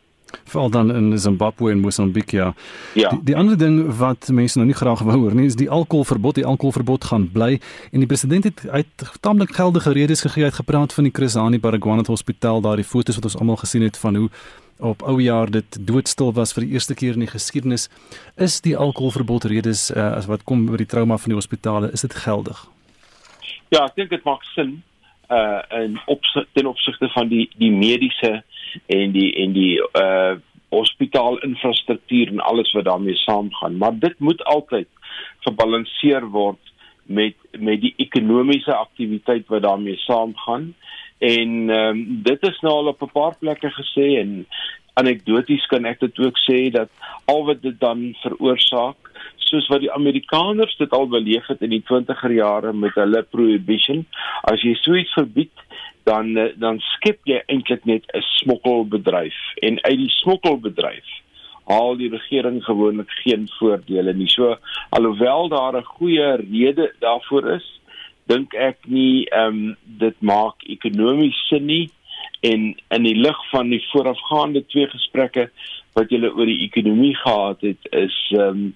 [0.44, 2.54] veral dan in Zimbabwe en Mosambik ja.
[2.94, 3.08] ja.
[3.08, 6.34] Die, die ander ding wat mense nou nie graag wou hoor nie is die alkoholverbod.
[6.38, 7.58] Die alkoholverbod gaan bly
[7.90, 11.60] en die president het uit taamlik geldige redes gegee het gepraat van die Chris Hani
[11.60, 14.28] Baragwanath Hospitaal daar die fotos wat ons almal gesien het van hoe
[14.80, 17.90] op ou jaar dit doodstil was vir die eerste keer in die geskiedenis.
[18.36, 22.00] Is die alkoholverbod redes uh, as wat kom oor die trauma van die hospitale, is
[22.00, 22.62] dit geldig?
[23.68, 24.80] Ja, ek dink dit maak sin
[25.30, 28.42] uh in opsig ten opsigte van die die mediese
[28.86, 30.36] en die en die uh
[30.70, 33.76] hospitaalinfrastruktuur en alles wat daarmee saamgaan.
[33.76, 34.88] Maar dit moet altyd
[35.40, 36.58] gebalanseer word
[37.02, 40.74] met met die ekonomiese aktiwiteit wat daarmee saamgaan.
[41.18, 44.46] En ehm um, dit is nou al op 'n paar plekke gesê en
[45.00, 46.90] anekdoties kan ek dit ook sê dat
[47.32, 49.10] al wat dit dan veroorsaak
[49.50, 54.04] soos wat die Amerikaners dit al beleef het in die 20er jare met hulle prohibition
[54.52, 55.66] as jy so iets verbied
[56.08, 61.18] dan eh, dan skep jy eintlik net 'n smokkelbedryf en uit die smokkelbedryf
[61.70, 64.28] haal die regering gewoonlik geen voordele nie.
[64.28, 64.56] So
[64.96, 67.66] alhoewel daar 'n goeie rede daarvoor is,
[68.26, 71.90] dink ek nie ehm um, dit maak ekonomies sin nie
[72.40, 75.50] en in die lig van die voorafgaande twee gesprekke
[75.98, 78.70] wat julle oor die ekonomie gehad het is ehm um,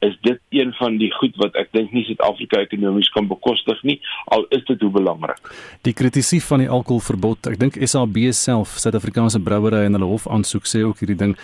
[0.00, 3.98] is dit een van die goed wat ek dink nie Suid-Afrika ekonomies kan bekostig nie
[4.32, 5.50] al is dit hoe belangrik.
[5.84, 10.68] Die kritisie van die alkoholverbod, ek dink SAB self, Suid-Afrikaanse brouery en hulle hof aansoek
[10.68, 11.36] sê ook hierdie ding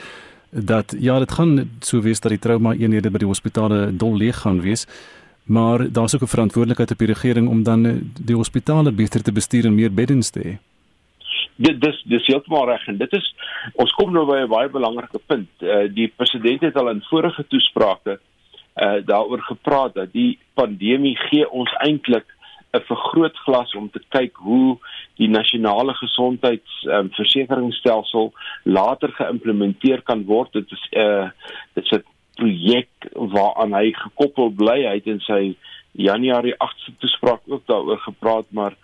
[0.51, 4.39] dat ja, dit gaan so wees dat die trauma eenhede by die hospitale dol leeg
[4.45, 4.87] gaan wees.
[5.47, 7.83] Maar daar's ook 'n verantwoordelikheid op die regering om dan
[8.19, 10.57] die hospitale beter te bestuur en meer beddens te hê.
[11.57, 13.35] Dit dis dis heeltemal reg en dit is
[13.75, 15.49] ons kom nou by 'n baie belangrike punt.
[15.61, 18.21] Uh, die president het al in vorige toesprake
[18.77, 22.27] uh daaroor gepraat dat die pandemie gee ons eintlik
[22.77, 24.79] 'n vergrootglas om te kyk hoe
[25.17, 30.53] die nasionale gesondheidsversekeringsstelsel um, later geïmplementeer kan word.
[30.53, 31.31] Dit is 'n uh,
[31.75, 32.05] dit is 'n
[32.37, 34.85] projek waaraan hy gekoppel bly.
[34.85, 35.57] Hy het in sy
[35.93, 38.77] Januarie 8ste toespraak ook daaroor gepraat, maar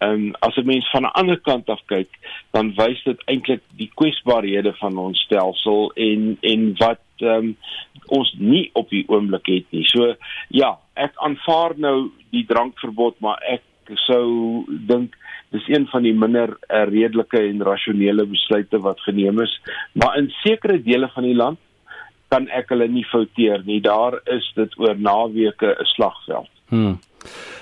[0.00, 2.08] ehm um, as 'n mens van 'n ander kant af kyk,
[2.50, 7.56] dan wys dit eintlik die kwesbaarhede van ons stelsel en en wat ehm um,
[8.06, 9.84] ons nie op die oomblik het nie.
[9.84, 10.14] So
[10.48, 13.62] ja, ek aanvaar nou die drankverbod, maar ek
[14.06, 15.16] sou dink
[15.50, 19.60] dis een van die minder uh, redelike en rasionele besluite wat geneem is,
[19.92, 21.58] maar in sekere dele van die land
[22.30, 23.80] kan ek hulle nie fouteer nie.
[23.82, 26.50] Daar is dit oor naweke 'n slagveld.
[26.68, 26.98] Hmm.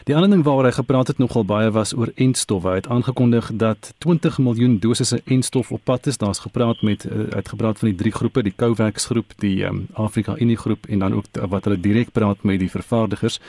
[0.09, 2.63] Die ander ding waaroor hy gepraat het nogal baie was oor entstof.
[2.63, 6.19] Hy het aangekondig dat 20 miljoen dosisse entstof op pad is.
[6.19, 10.37] Daar's gepraat met uh, uitgepraat van die drie groepe, die Covax groep, die um, Afrika
[10.39, 13.41] Unie groep en dan ook wat hulle direk praat met die vervaardigers.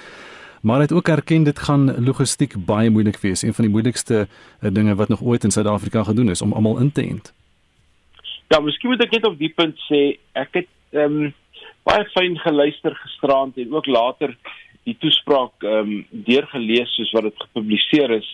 [0.61, 3.41] Maar hy het ook erken dit gaan logistiek baie moeilik wees.
[3.41, 6.77] Een van die moeilikste uh, dinge wat nog ooit in Suid-Afrika gedoen is om almal
[6.77, 7.33] in te ent.
[8.47, 11.33] Ja, miskien moet ek net op die punt sê ek het ehm um,
[11.87, 14.35] baie fyn geluister gisterand en ook later
[14.83, 18.29] die toespraak ehm um, deurgelees soos wat dit gepubliseer is.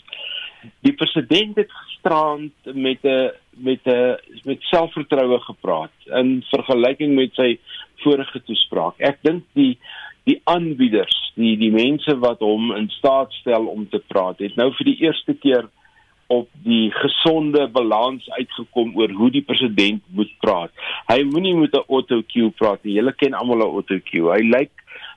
[0.86, 7.60] Die president het gisterand met 'n met 'n met selfvertroue gepraat in vergelyking met sy
[8.04, 8.96] vorige toespraak.
[9.00, 9.78] Ek dink die
[10.26, 14.72] die aanbieders, die die mense wat hom in staat stel om te praat, het nou
[14.74, 15.70] vir die eerste keer
[16.28, 20.72] op die gesonde balans uitgekom oor hoe die president moet praat.
[21.08, 22.94] Hy moenie met 'n autocue praat nie.
[22.94, 24.32] Julle ken almal 'n autocue.
[24.32, 24.72] Hy lyk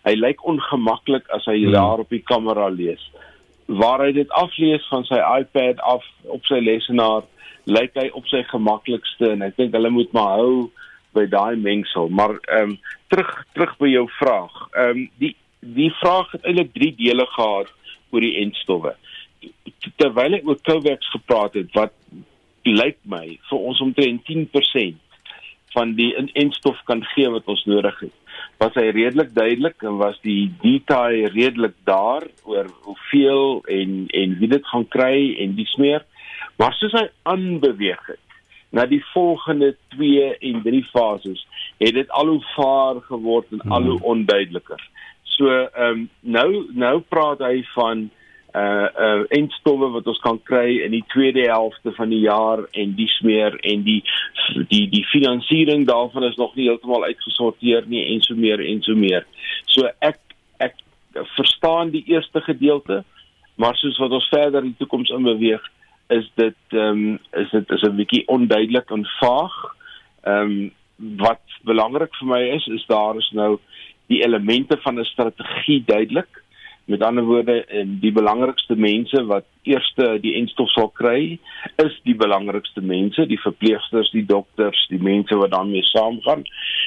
[0.09, 1.76] hy lyk ongemaklik as hy hmm.
[1.76, 3.02] daar op die kamera lees.
[3.68, 7.26] Waar hy dit aflees van sy iPad af op sy lesenaar,
[7.68, 10.52] lyk hy op sy gemaklikste en ek dink hulle moet maar hou
[11.16, 12.09] by daai mengsel.
[12.09, 12.78] Maar ehm um,
[13.09, 14.56] terug terug by jou vraag.
[14.72, 17.70] Ehm um, die die vraag het eintlik drie dele gehad
[18.14, 18.94] oor die entstowwe
[20.00, 21.94] terwyl ek oor Covax gepraat het wat
[22.68, 24.98] lyk my vir ons omtrent 10%
[25.74, 28.14] van die inenstof kan gee wat ons nodig het.
[28.58, 34.48] Was hy redelik duidelik en was die detail redelik daar oor hoeveel en en wie
[34.48, 36.04] dit gaan kry en dis meer.
[36.58, 38.24] Maar soos hy aanbeweeg het
[38.70, 41.40] na die volgende 2 en 3 fases,
[41.80, 44.10] het dit al hoe vaar geword en al hoe hmm.
[44.12, 44.82] onduideliker.
[45.38, 48.08] So ehm um, nou nou praat hy van
[48.55, 52.94] uh uh eindstowwe wat ons kan kry in die tweede helfte van die jaar en
[52.96, 54.01] dis meer en die
[54.70, 58.96] die die finansiering daarvan is nog nie heeltemal uitgesorteer nie en so meer en so
[58.96, 59.26] meer.
[59.66, 60.20] So ek
[60.64, 60.80] ek
[61.36, 63.03] verstaan die eerste gedeelte,
[63.57, 65.62] maar soos wat ons verder in die toekoms in beweeg,
[66.09, 69.57] is dit ehm um, is dit is 'n bietjie onduidelik en vaag.
[70.24, 70.70] Ehm um,
[71.20, 73.59] wat belangrik vir my is is daar is nou
[74.09, 76.42] die elemente van 'n strategie duidelik
[76.89, 77.66] Met ander woorde,
[78.01, 81.34] die belangrikste mense wat eerste die enstof sal kry,
[81.84, 86.47] is die belangrikste mense, die verpleegsters, die dokters, die mense wat daarmee saamgaan.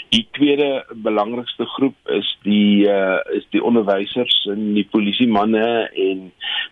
[0.09, 0.69] Die tweede
[1.05, 6.31] belangrikste groep is die uh is die onderwysers en die polisie manne en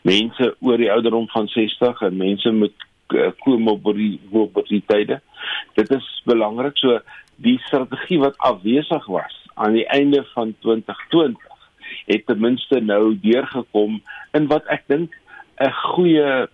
[0.10, 5.20] mense oor die ouderdom van 60 en mense met uh, komorbiditeite.
[5.78, 6.98] Dit is belangrik so
[7.38, 11.49] die strategie wat afwesig was aan die einde van 2020
[12.06, 15.16] het ten minste nou deurgekom in wat ek dink
[15.60, 16.48] 'n goeie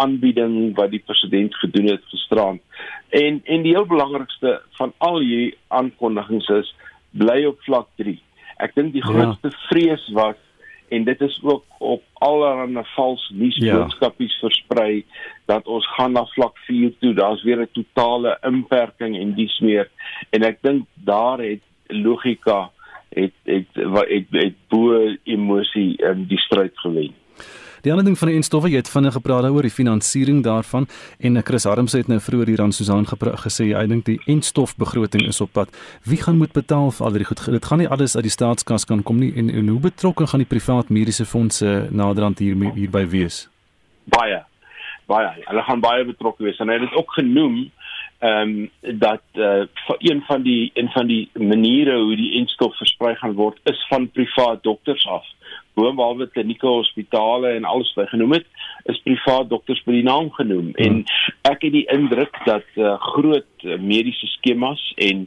[0.00, 2.60] aanbieding wat die president gedoen het gisterand.
[3.08, 6.74] En en die heel belangrikste van al hierdie aankondigings is
[7.10, 8.16] bly op vlak 3.
[8.56, 9.10] Ek dink die ja.
[9.12, 9.58] grootste ja.
[9.68, 10.38] vrees was
[10.90, 14.40] en dit is ook op allerlei vals nuusboodskapies ja.
[14.48, 15.04] versprei
[15.46, 17.14] dat ons gaan na vlak 4 toe.
[17.14, 19.90] Daar's weer 'n totale inperking en dis meer.
[20.30, 22.70] En ek dink daar het logika
[23.14, 27.14] het het het, het, het bo emosie in die stryd gewen.
[27.80, 30.86] Die ander ding van die enstowwe, jy het vinnig gepraat oor die finansiering daarvan
[31.18, 35.40] en Chris Harms het nou vroeër hier aan Susan gesê hy dink die enstofbegroting is
[35.40, 35.72] op pad.
[36.04, 37.40] Wie gaan moet betaal vir al die goed?
[37.48, 40.44] Dit gaan nie alles uit die staatskas kan kom nie en, en hoe betrokke gaan
[40.44, 43.48] die privaat mediese fondse naderhand hier hierby wees?
[44.04, 44.44] Baie.
[45.08, 45.32] Baie.
[45.48, 47.70] Hulle gaan baie betrokke wees en hy het dit ook genoem
[48.20, 49.62] ehm um, dat uh,
[49.98, 54.10] een van die een van die maniere hoe die enstof versprei gaan word is van
[54.10, 55.26] privaat dokters af.
[55.80, 58.48] Boonbehalwe klinieke hospitale en alles wat genoem het,
[58.84, 60.84] is privaat dokters by die naam genoem hmm.
[60.84, 65.26] en ek het die indruk dat uh, groot uh, mediese skemas en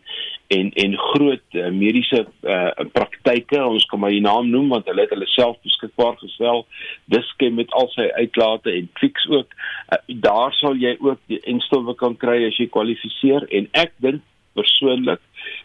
[0.54, 5.06] en en groot uh, mediese uh, praktyke ons kan maar die naam noem want hulle
[5.06, 6.66] het hulle self beskikbaar gestel
[7.14, 11.96] diskem met al sy uitlate en fiks ook uh, daar sal jy ook die instowwe
[12.00, 14.26] kan kry as jy kwalifiseer en ek dink
[14.58, 15.22] persoonlik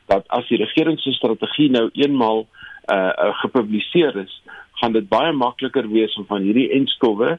[0.08, 4.40] dat as die regering se strategie nou eenmal uh, uh, gepubliseer is
[4.80, 7.38] gaan dit baie makliker wees om van hierdie instowwe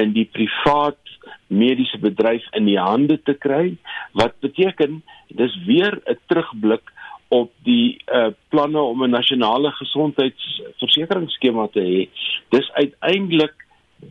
[0.00, 0.98] in die privaat
[1.46, 3.76] mediese bedryf in die hande te kry
[4.18, 6.92] wat beteken dis weer 'n terugblik
[7.30, 12.08] op die uh, planne om 'n nasionale gesondheidsversekeringsskema te hê.
[12.50, 13.54] Dis uiteindelik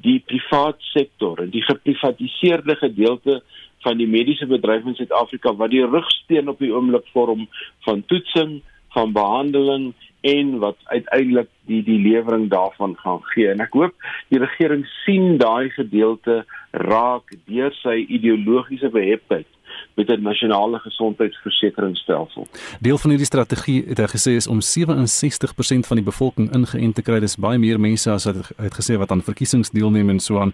[0.02, 3.42] die privaat sektor en die geprivatiseerde gedeelte
[3.84, 7.48] van die mediese bedryf in Suid-Afrika wat die rugsteen op die oomblik vorm
[7.88, 8.62] van toetsing
[8.96, 13.50] van behandeling en wat uiteindelik die die lewering daarvan gaan gee.
[13.52, 13.94] En ek hoop
[14.34, 19.48] die regering sien daai gedeelte raak deur sy ideologiese beheptheid
[19.96, 22.48] met 'n nasionale gesondheidsversekeringsstelsel.
[22.80, 27.02] Deel van hierdie strategie het hy gesê is om 67% van die bevolking ingeënt te
[27.02, 27.20] kry.
[27.20, 30.40] Dis baie meer mense as wat hy het gesê wat aan verkiesings deelneem en so
[30.40, 30.54] aan.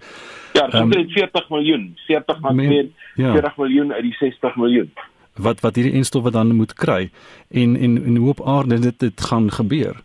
[0.53, 3.31] Ja, dit um, is 40 miljoen, 40 miljoen, ja.
[3.31, 4.91] 40 miljoen uit die 60 miljoen
[5.35, 7.09] wat wat hierdie enstowwe dan moet kry
[7.49, 9.95] en en en hoe op aarde dit dit gaan gebeur.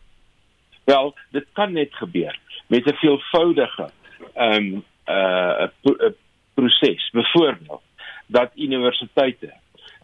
[0.85, 3.91] Wel, dit kan net gebeur met 'n veelvoudige
[4.35, 6.15] ehm um, uh 'n
[6.55, 7.11] proses.
[7.13, 7.83] Byvoorbeeld
[8.27, 9.53] dat universiteite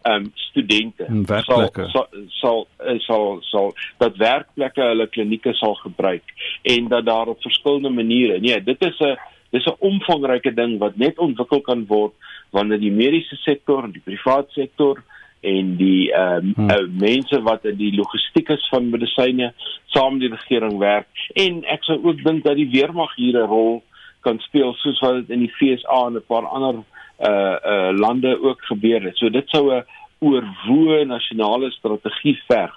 [0.01, 6.23] ehm um, studente sal sal, sal uh, sal sal dat werkplekke hulle klinieke sal gebruik
[6.61, 8.39] en dat daar op verskillende maniere.
[8.39, 9.17] Nee, dit is 'n
[9.49, 12.13] dis 'n omvangryke ding wat net ontwikkel kan word
[12.49, 15.03] wanneer die mediese sektor en die private sektor
[15.41, 16.69] en die ehm um, hmm.
[16.69, 19.53] uh, mense wat in die logistiek is van medisyne
[19.85, 23.49] saam met die regering werk en ek sou ook dink dat die weermag hier 'n
[23.49, 23.83] rol
[24.21, 26.83] kan speel soos wat dit in die FSA en 'n paar ander
[27.19, 29.17] uh uh lande ook gebeur het.
[29.17, 29.85] So dit sou 'n
[30.19, 32.75] oorwoë nasionale strategie verg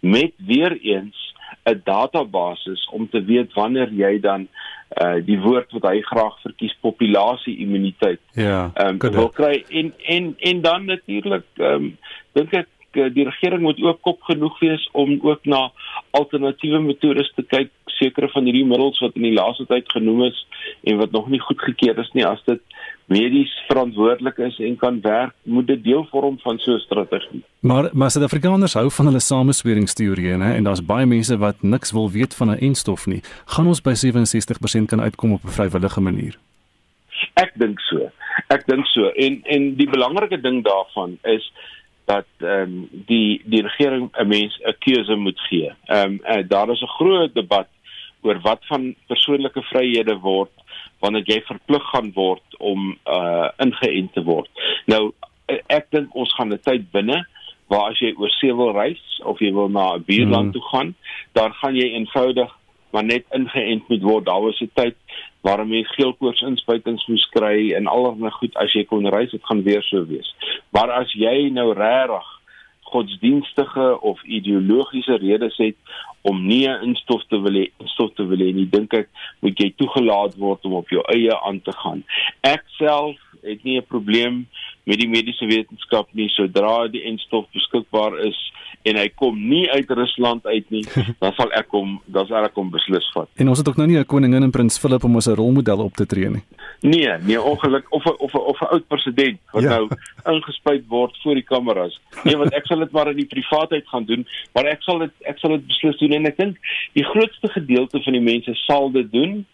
[0.00, 1.29] met weer eens
[1.70, 4.48] 'n database om te weet wanneer jy dan
[5.02, 8.20] uh die woord wat hy graag verkies populasie immuniteit.
[8.34, 8.70] Ja.
[8.74, 11.96] Ehm um, wil kry en en en dan natuurlik ehm um,
[12.32, 15.70] dink ek die regering moet ook kop genoeg wees om ook na
[16.10, 17.70] alternatiewe metodes te kyk
[18.00, 20.46] sekere van hierdie middels wat in die laaste tyd genoem is
[20.88, 22.60] en wat nog nie goedgekeur is nie as dit
[23.10, 27.42] medies verantwoordelik is en kan werk, moet dit deel vorm van so 'n strategie.
[27.60, 32.10] Maar maar Suid-Afrikaners hou van hulle samesweringsteorieë, hè, en daar's baie mense wat niks wil
[32.10, 33.22] weet van 'n enstof nie.
[33.44, 36.38] Gaan ons by 67% kan uitkom op 'n vrywillige manier?
[37.34, 38.10] Ek dink so.
[38.48, 39.08] Ek dink so.
[39.08, 41.52] En en die belangrike ding daarvan is
[42.10, 45.70] dat ehm um, die die regering 'n mens 'n keuse moet gee.
[45.84, 47.68] Ehm um, daar is 'n groot debat
[48.20, 50.50] oor wat van persoonlike vryhede word
[51.00, 54.50] wanneer jy verplig gaan word om uh ingeënt te word.
[54.86, 55.12] Nou
[55.66, 57.26] ek dink ons gaan 'n tyd binne
[57.70, 60.52] waar as jy oor see wil reis of jy wil na 'n buurland mm.
[60.52, 60.94] toe gaan,
[61.32, 62.50] dan gaan jy eenvoudig
[62.90, 64.24] maar net ingeënt moet word.
[64.26, 64.96] Daar was 'n tyd
[65.40, 69.62] waar jy geelkoors inspuitings moes kry en allerlei goed as jy kon reis, dit gaan
[69.62, 70.34] weer so wees.
[70.70, 72.39] Maar as jy nou regtig
[72.92, 75.76] godsdienstige of ideologiese redes het
[76.22, 79.08] om nie 'n instof te wil hê instof te wil hê nie dink ek
[79.40, 82.04] moet jy toegelaat word om op jou eie aan te gaan.
[82.40, 84.46] Ek self het nie 'n probleem
[84.84, 88.38] met die mediese wetenskap nie sodra die instof beskikbaar is
[88.82, 90.84] en hy kom nie uit Rusland uit nie
[91.22, 93.28] dan sal ek hom dan sal ek hom beslis vat.
[93.36, 95.84] En ons het ook nou nie 'n koningin en prins Philip om as 'n rolmodel
[95.84, 96.44] op te tree nie
[96.80, 99.68] nee nee ongeluk of of of 'n oud president wat ja.
[99.68, 99.88] nou
[100.24, 104.04] ingespuit word voor die kameras nee want ek sal dit maar in die privaatheid gaan
[104.04, 106.56] doen maar ek sal dit ek sal dit beslis doen en ek dink
[106.92, 109.44] die grootste gedeelte van die mense sal dit doen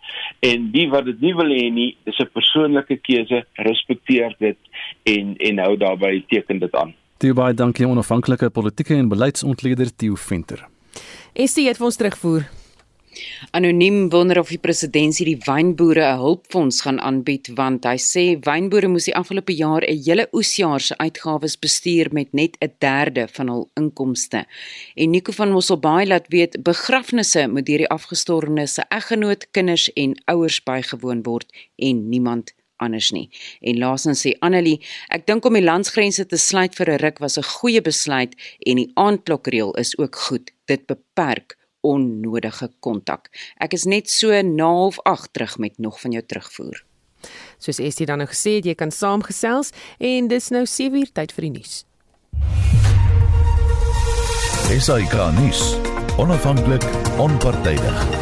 [0.40, 4.58] en die wat dit nie wil hê nie is 'n persoonlike keuse respekteer dit
[5.04, 10.18] en en hou daarbey teken dit aan Toe baie dankie onafhanklike politieke en beleidsontleder Theo
[10.20, 10.66] Venter.
[11.32, 12.44] Estie het vir ons terugvoer.
[13.50, 18.88] Anoniem wonder of die presidentsie die wynboere 'n hulpfonds gaan aanbied want hy sê wynboere
[18.88, 23.48] moes die afgelope jaar 'n hele oesjaar se uitgawes bestuur met net 'n derde van
[23.48, 24.44] hul inkomste.
[24.94, 30.22] En Nico van Mosselbaai laat weet begrafnisse moet deur die afgestorwenes se eggenoot, kinders en
[30.24, 33.30] ouers bygewoon word en niemand anders nie.
[33.60, 37.38] En laasens sê Annelie, ek dink om die landsgrense te sluit vir 'n ruk was
[37.38, 38.34] 'n goeie besluit
[38.66, 40.50] en die aandklokreël is ook goed.
[40.66, 41.56] Dit beperk
[41.86, 43.30] onnodige kontak.
[43.62, 46.82] Ek is net so na half 8 terug met nog van jou terugvoer.
[47.58, 51.34] Soos Estie dan nou gesê het, jy kan saamgesels en dis nou 7 uur tyd
[51.36, 51.82] vir die nuus.
[54.70, 55.76] Esai Kahnis,
[56.18, 56.84] onafhanklik,
[57.22, 58.15] onpartydig.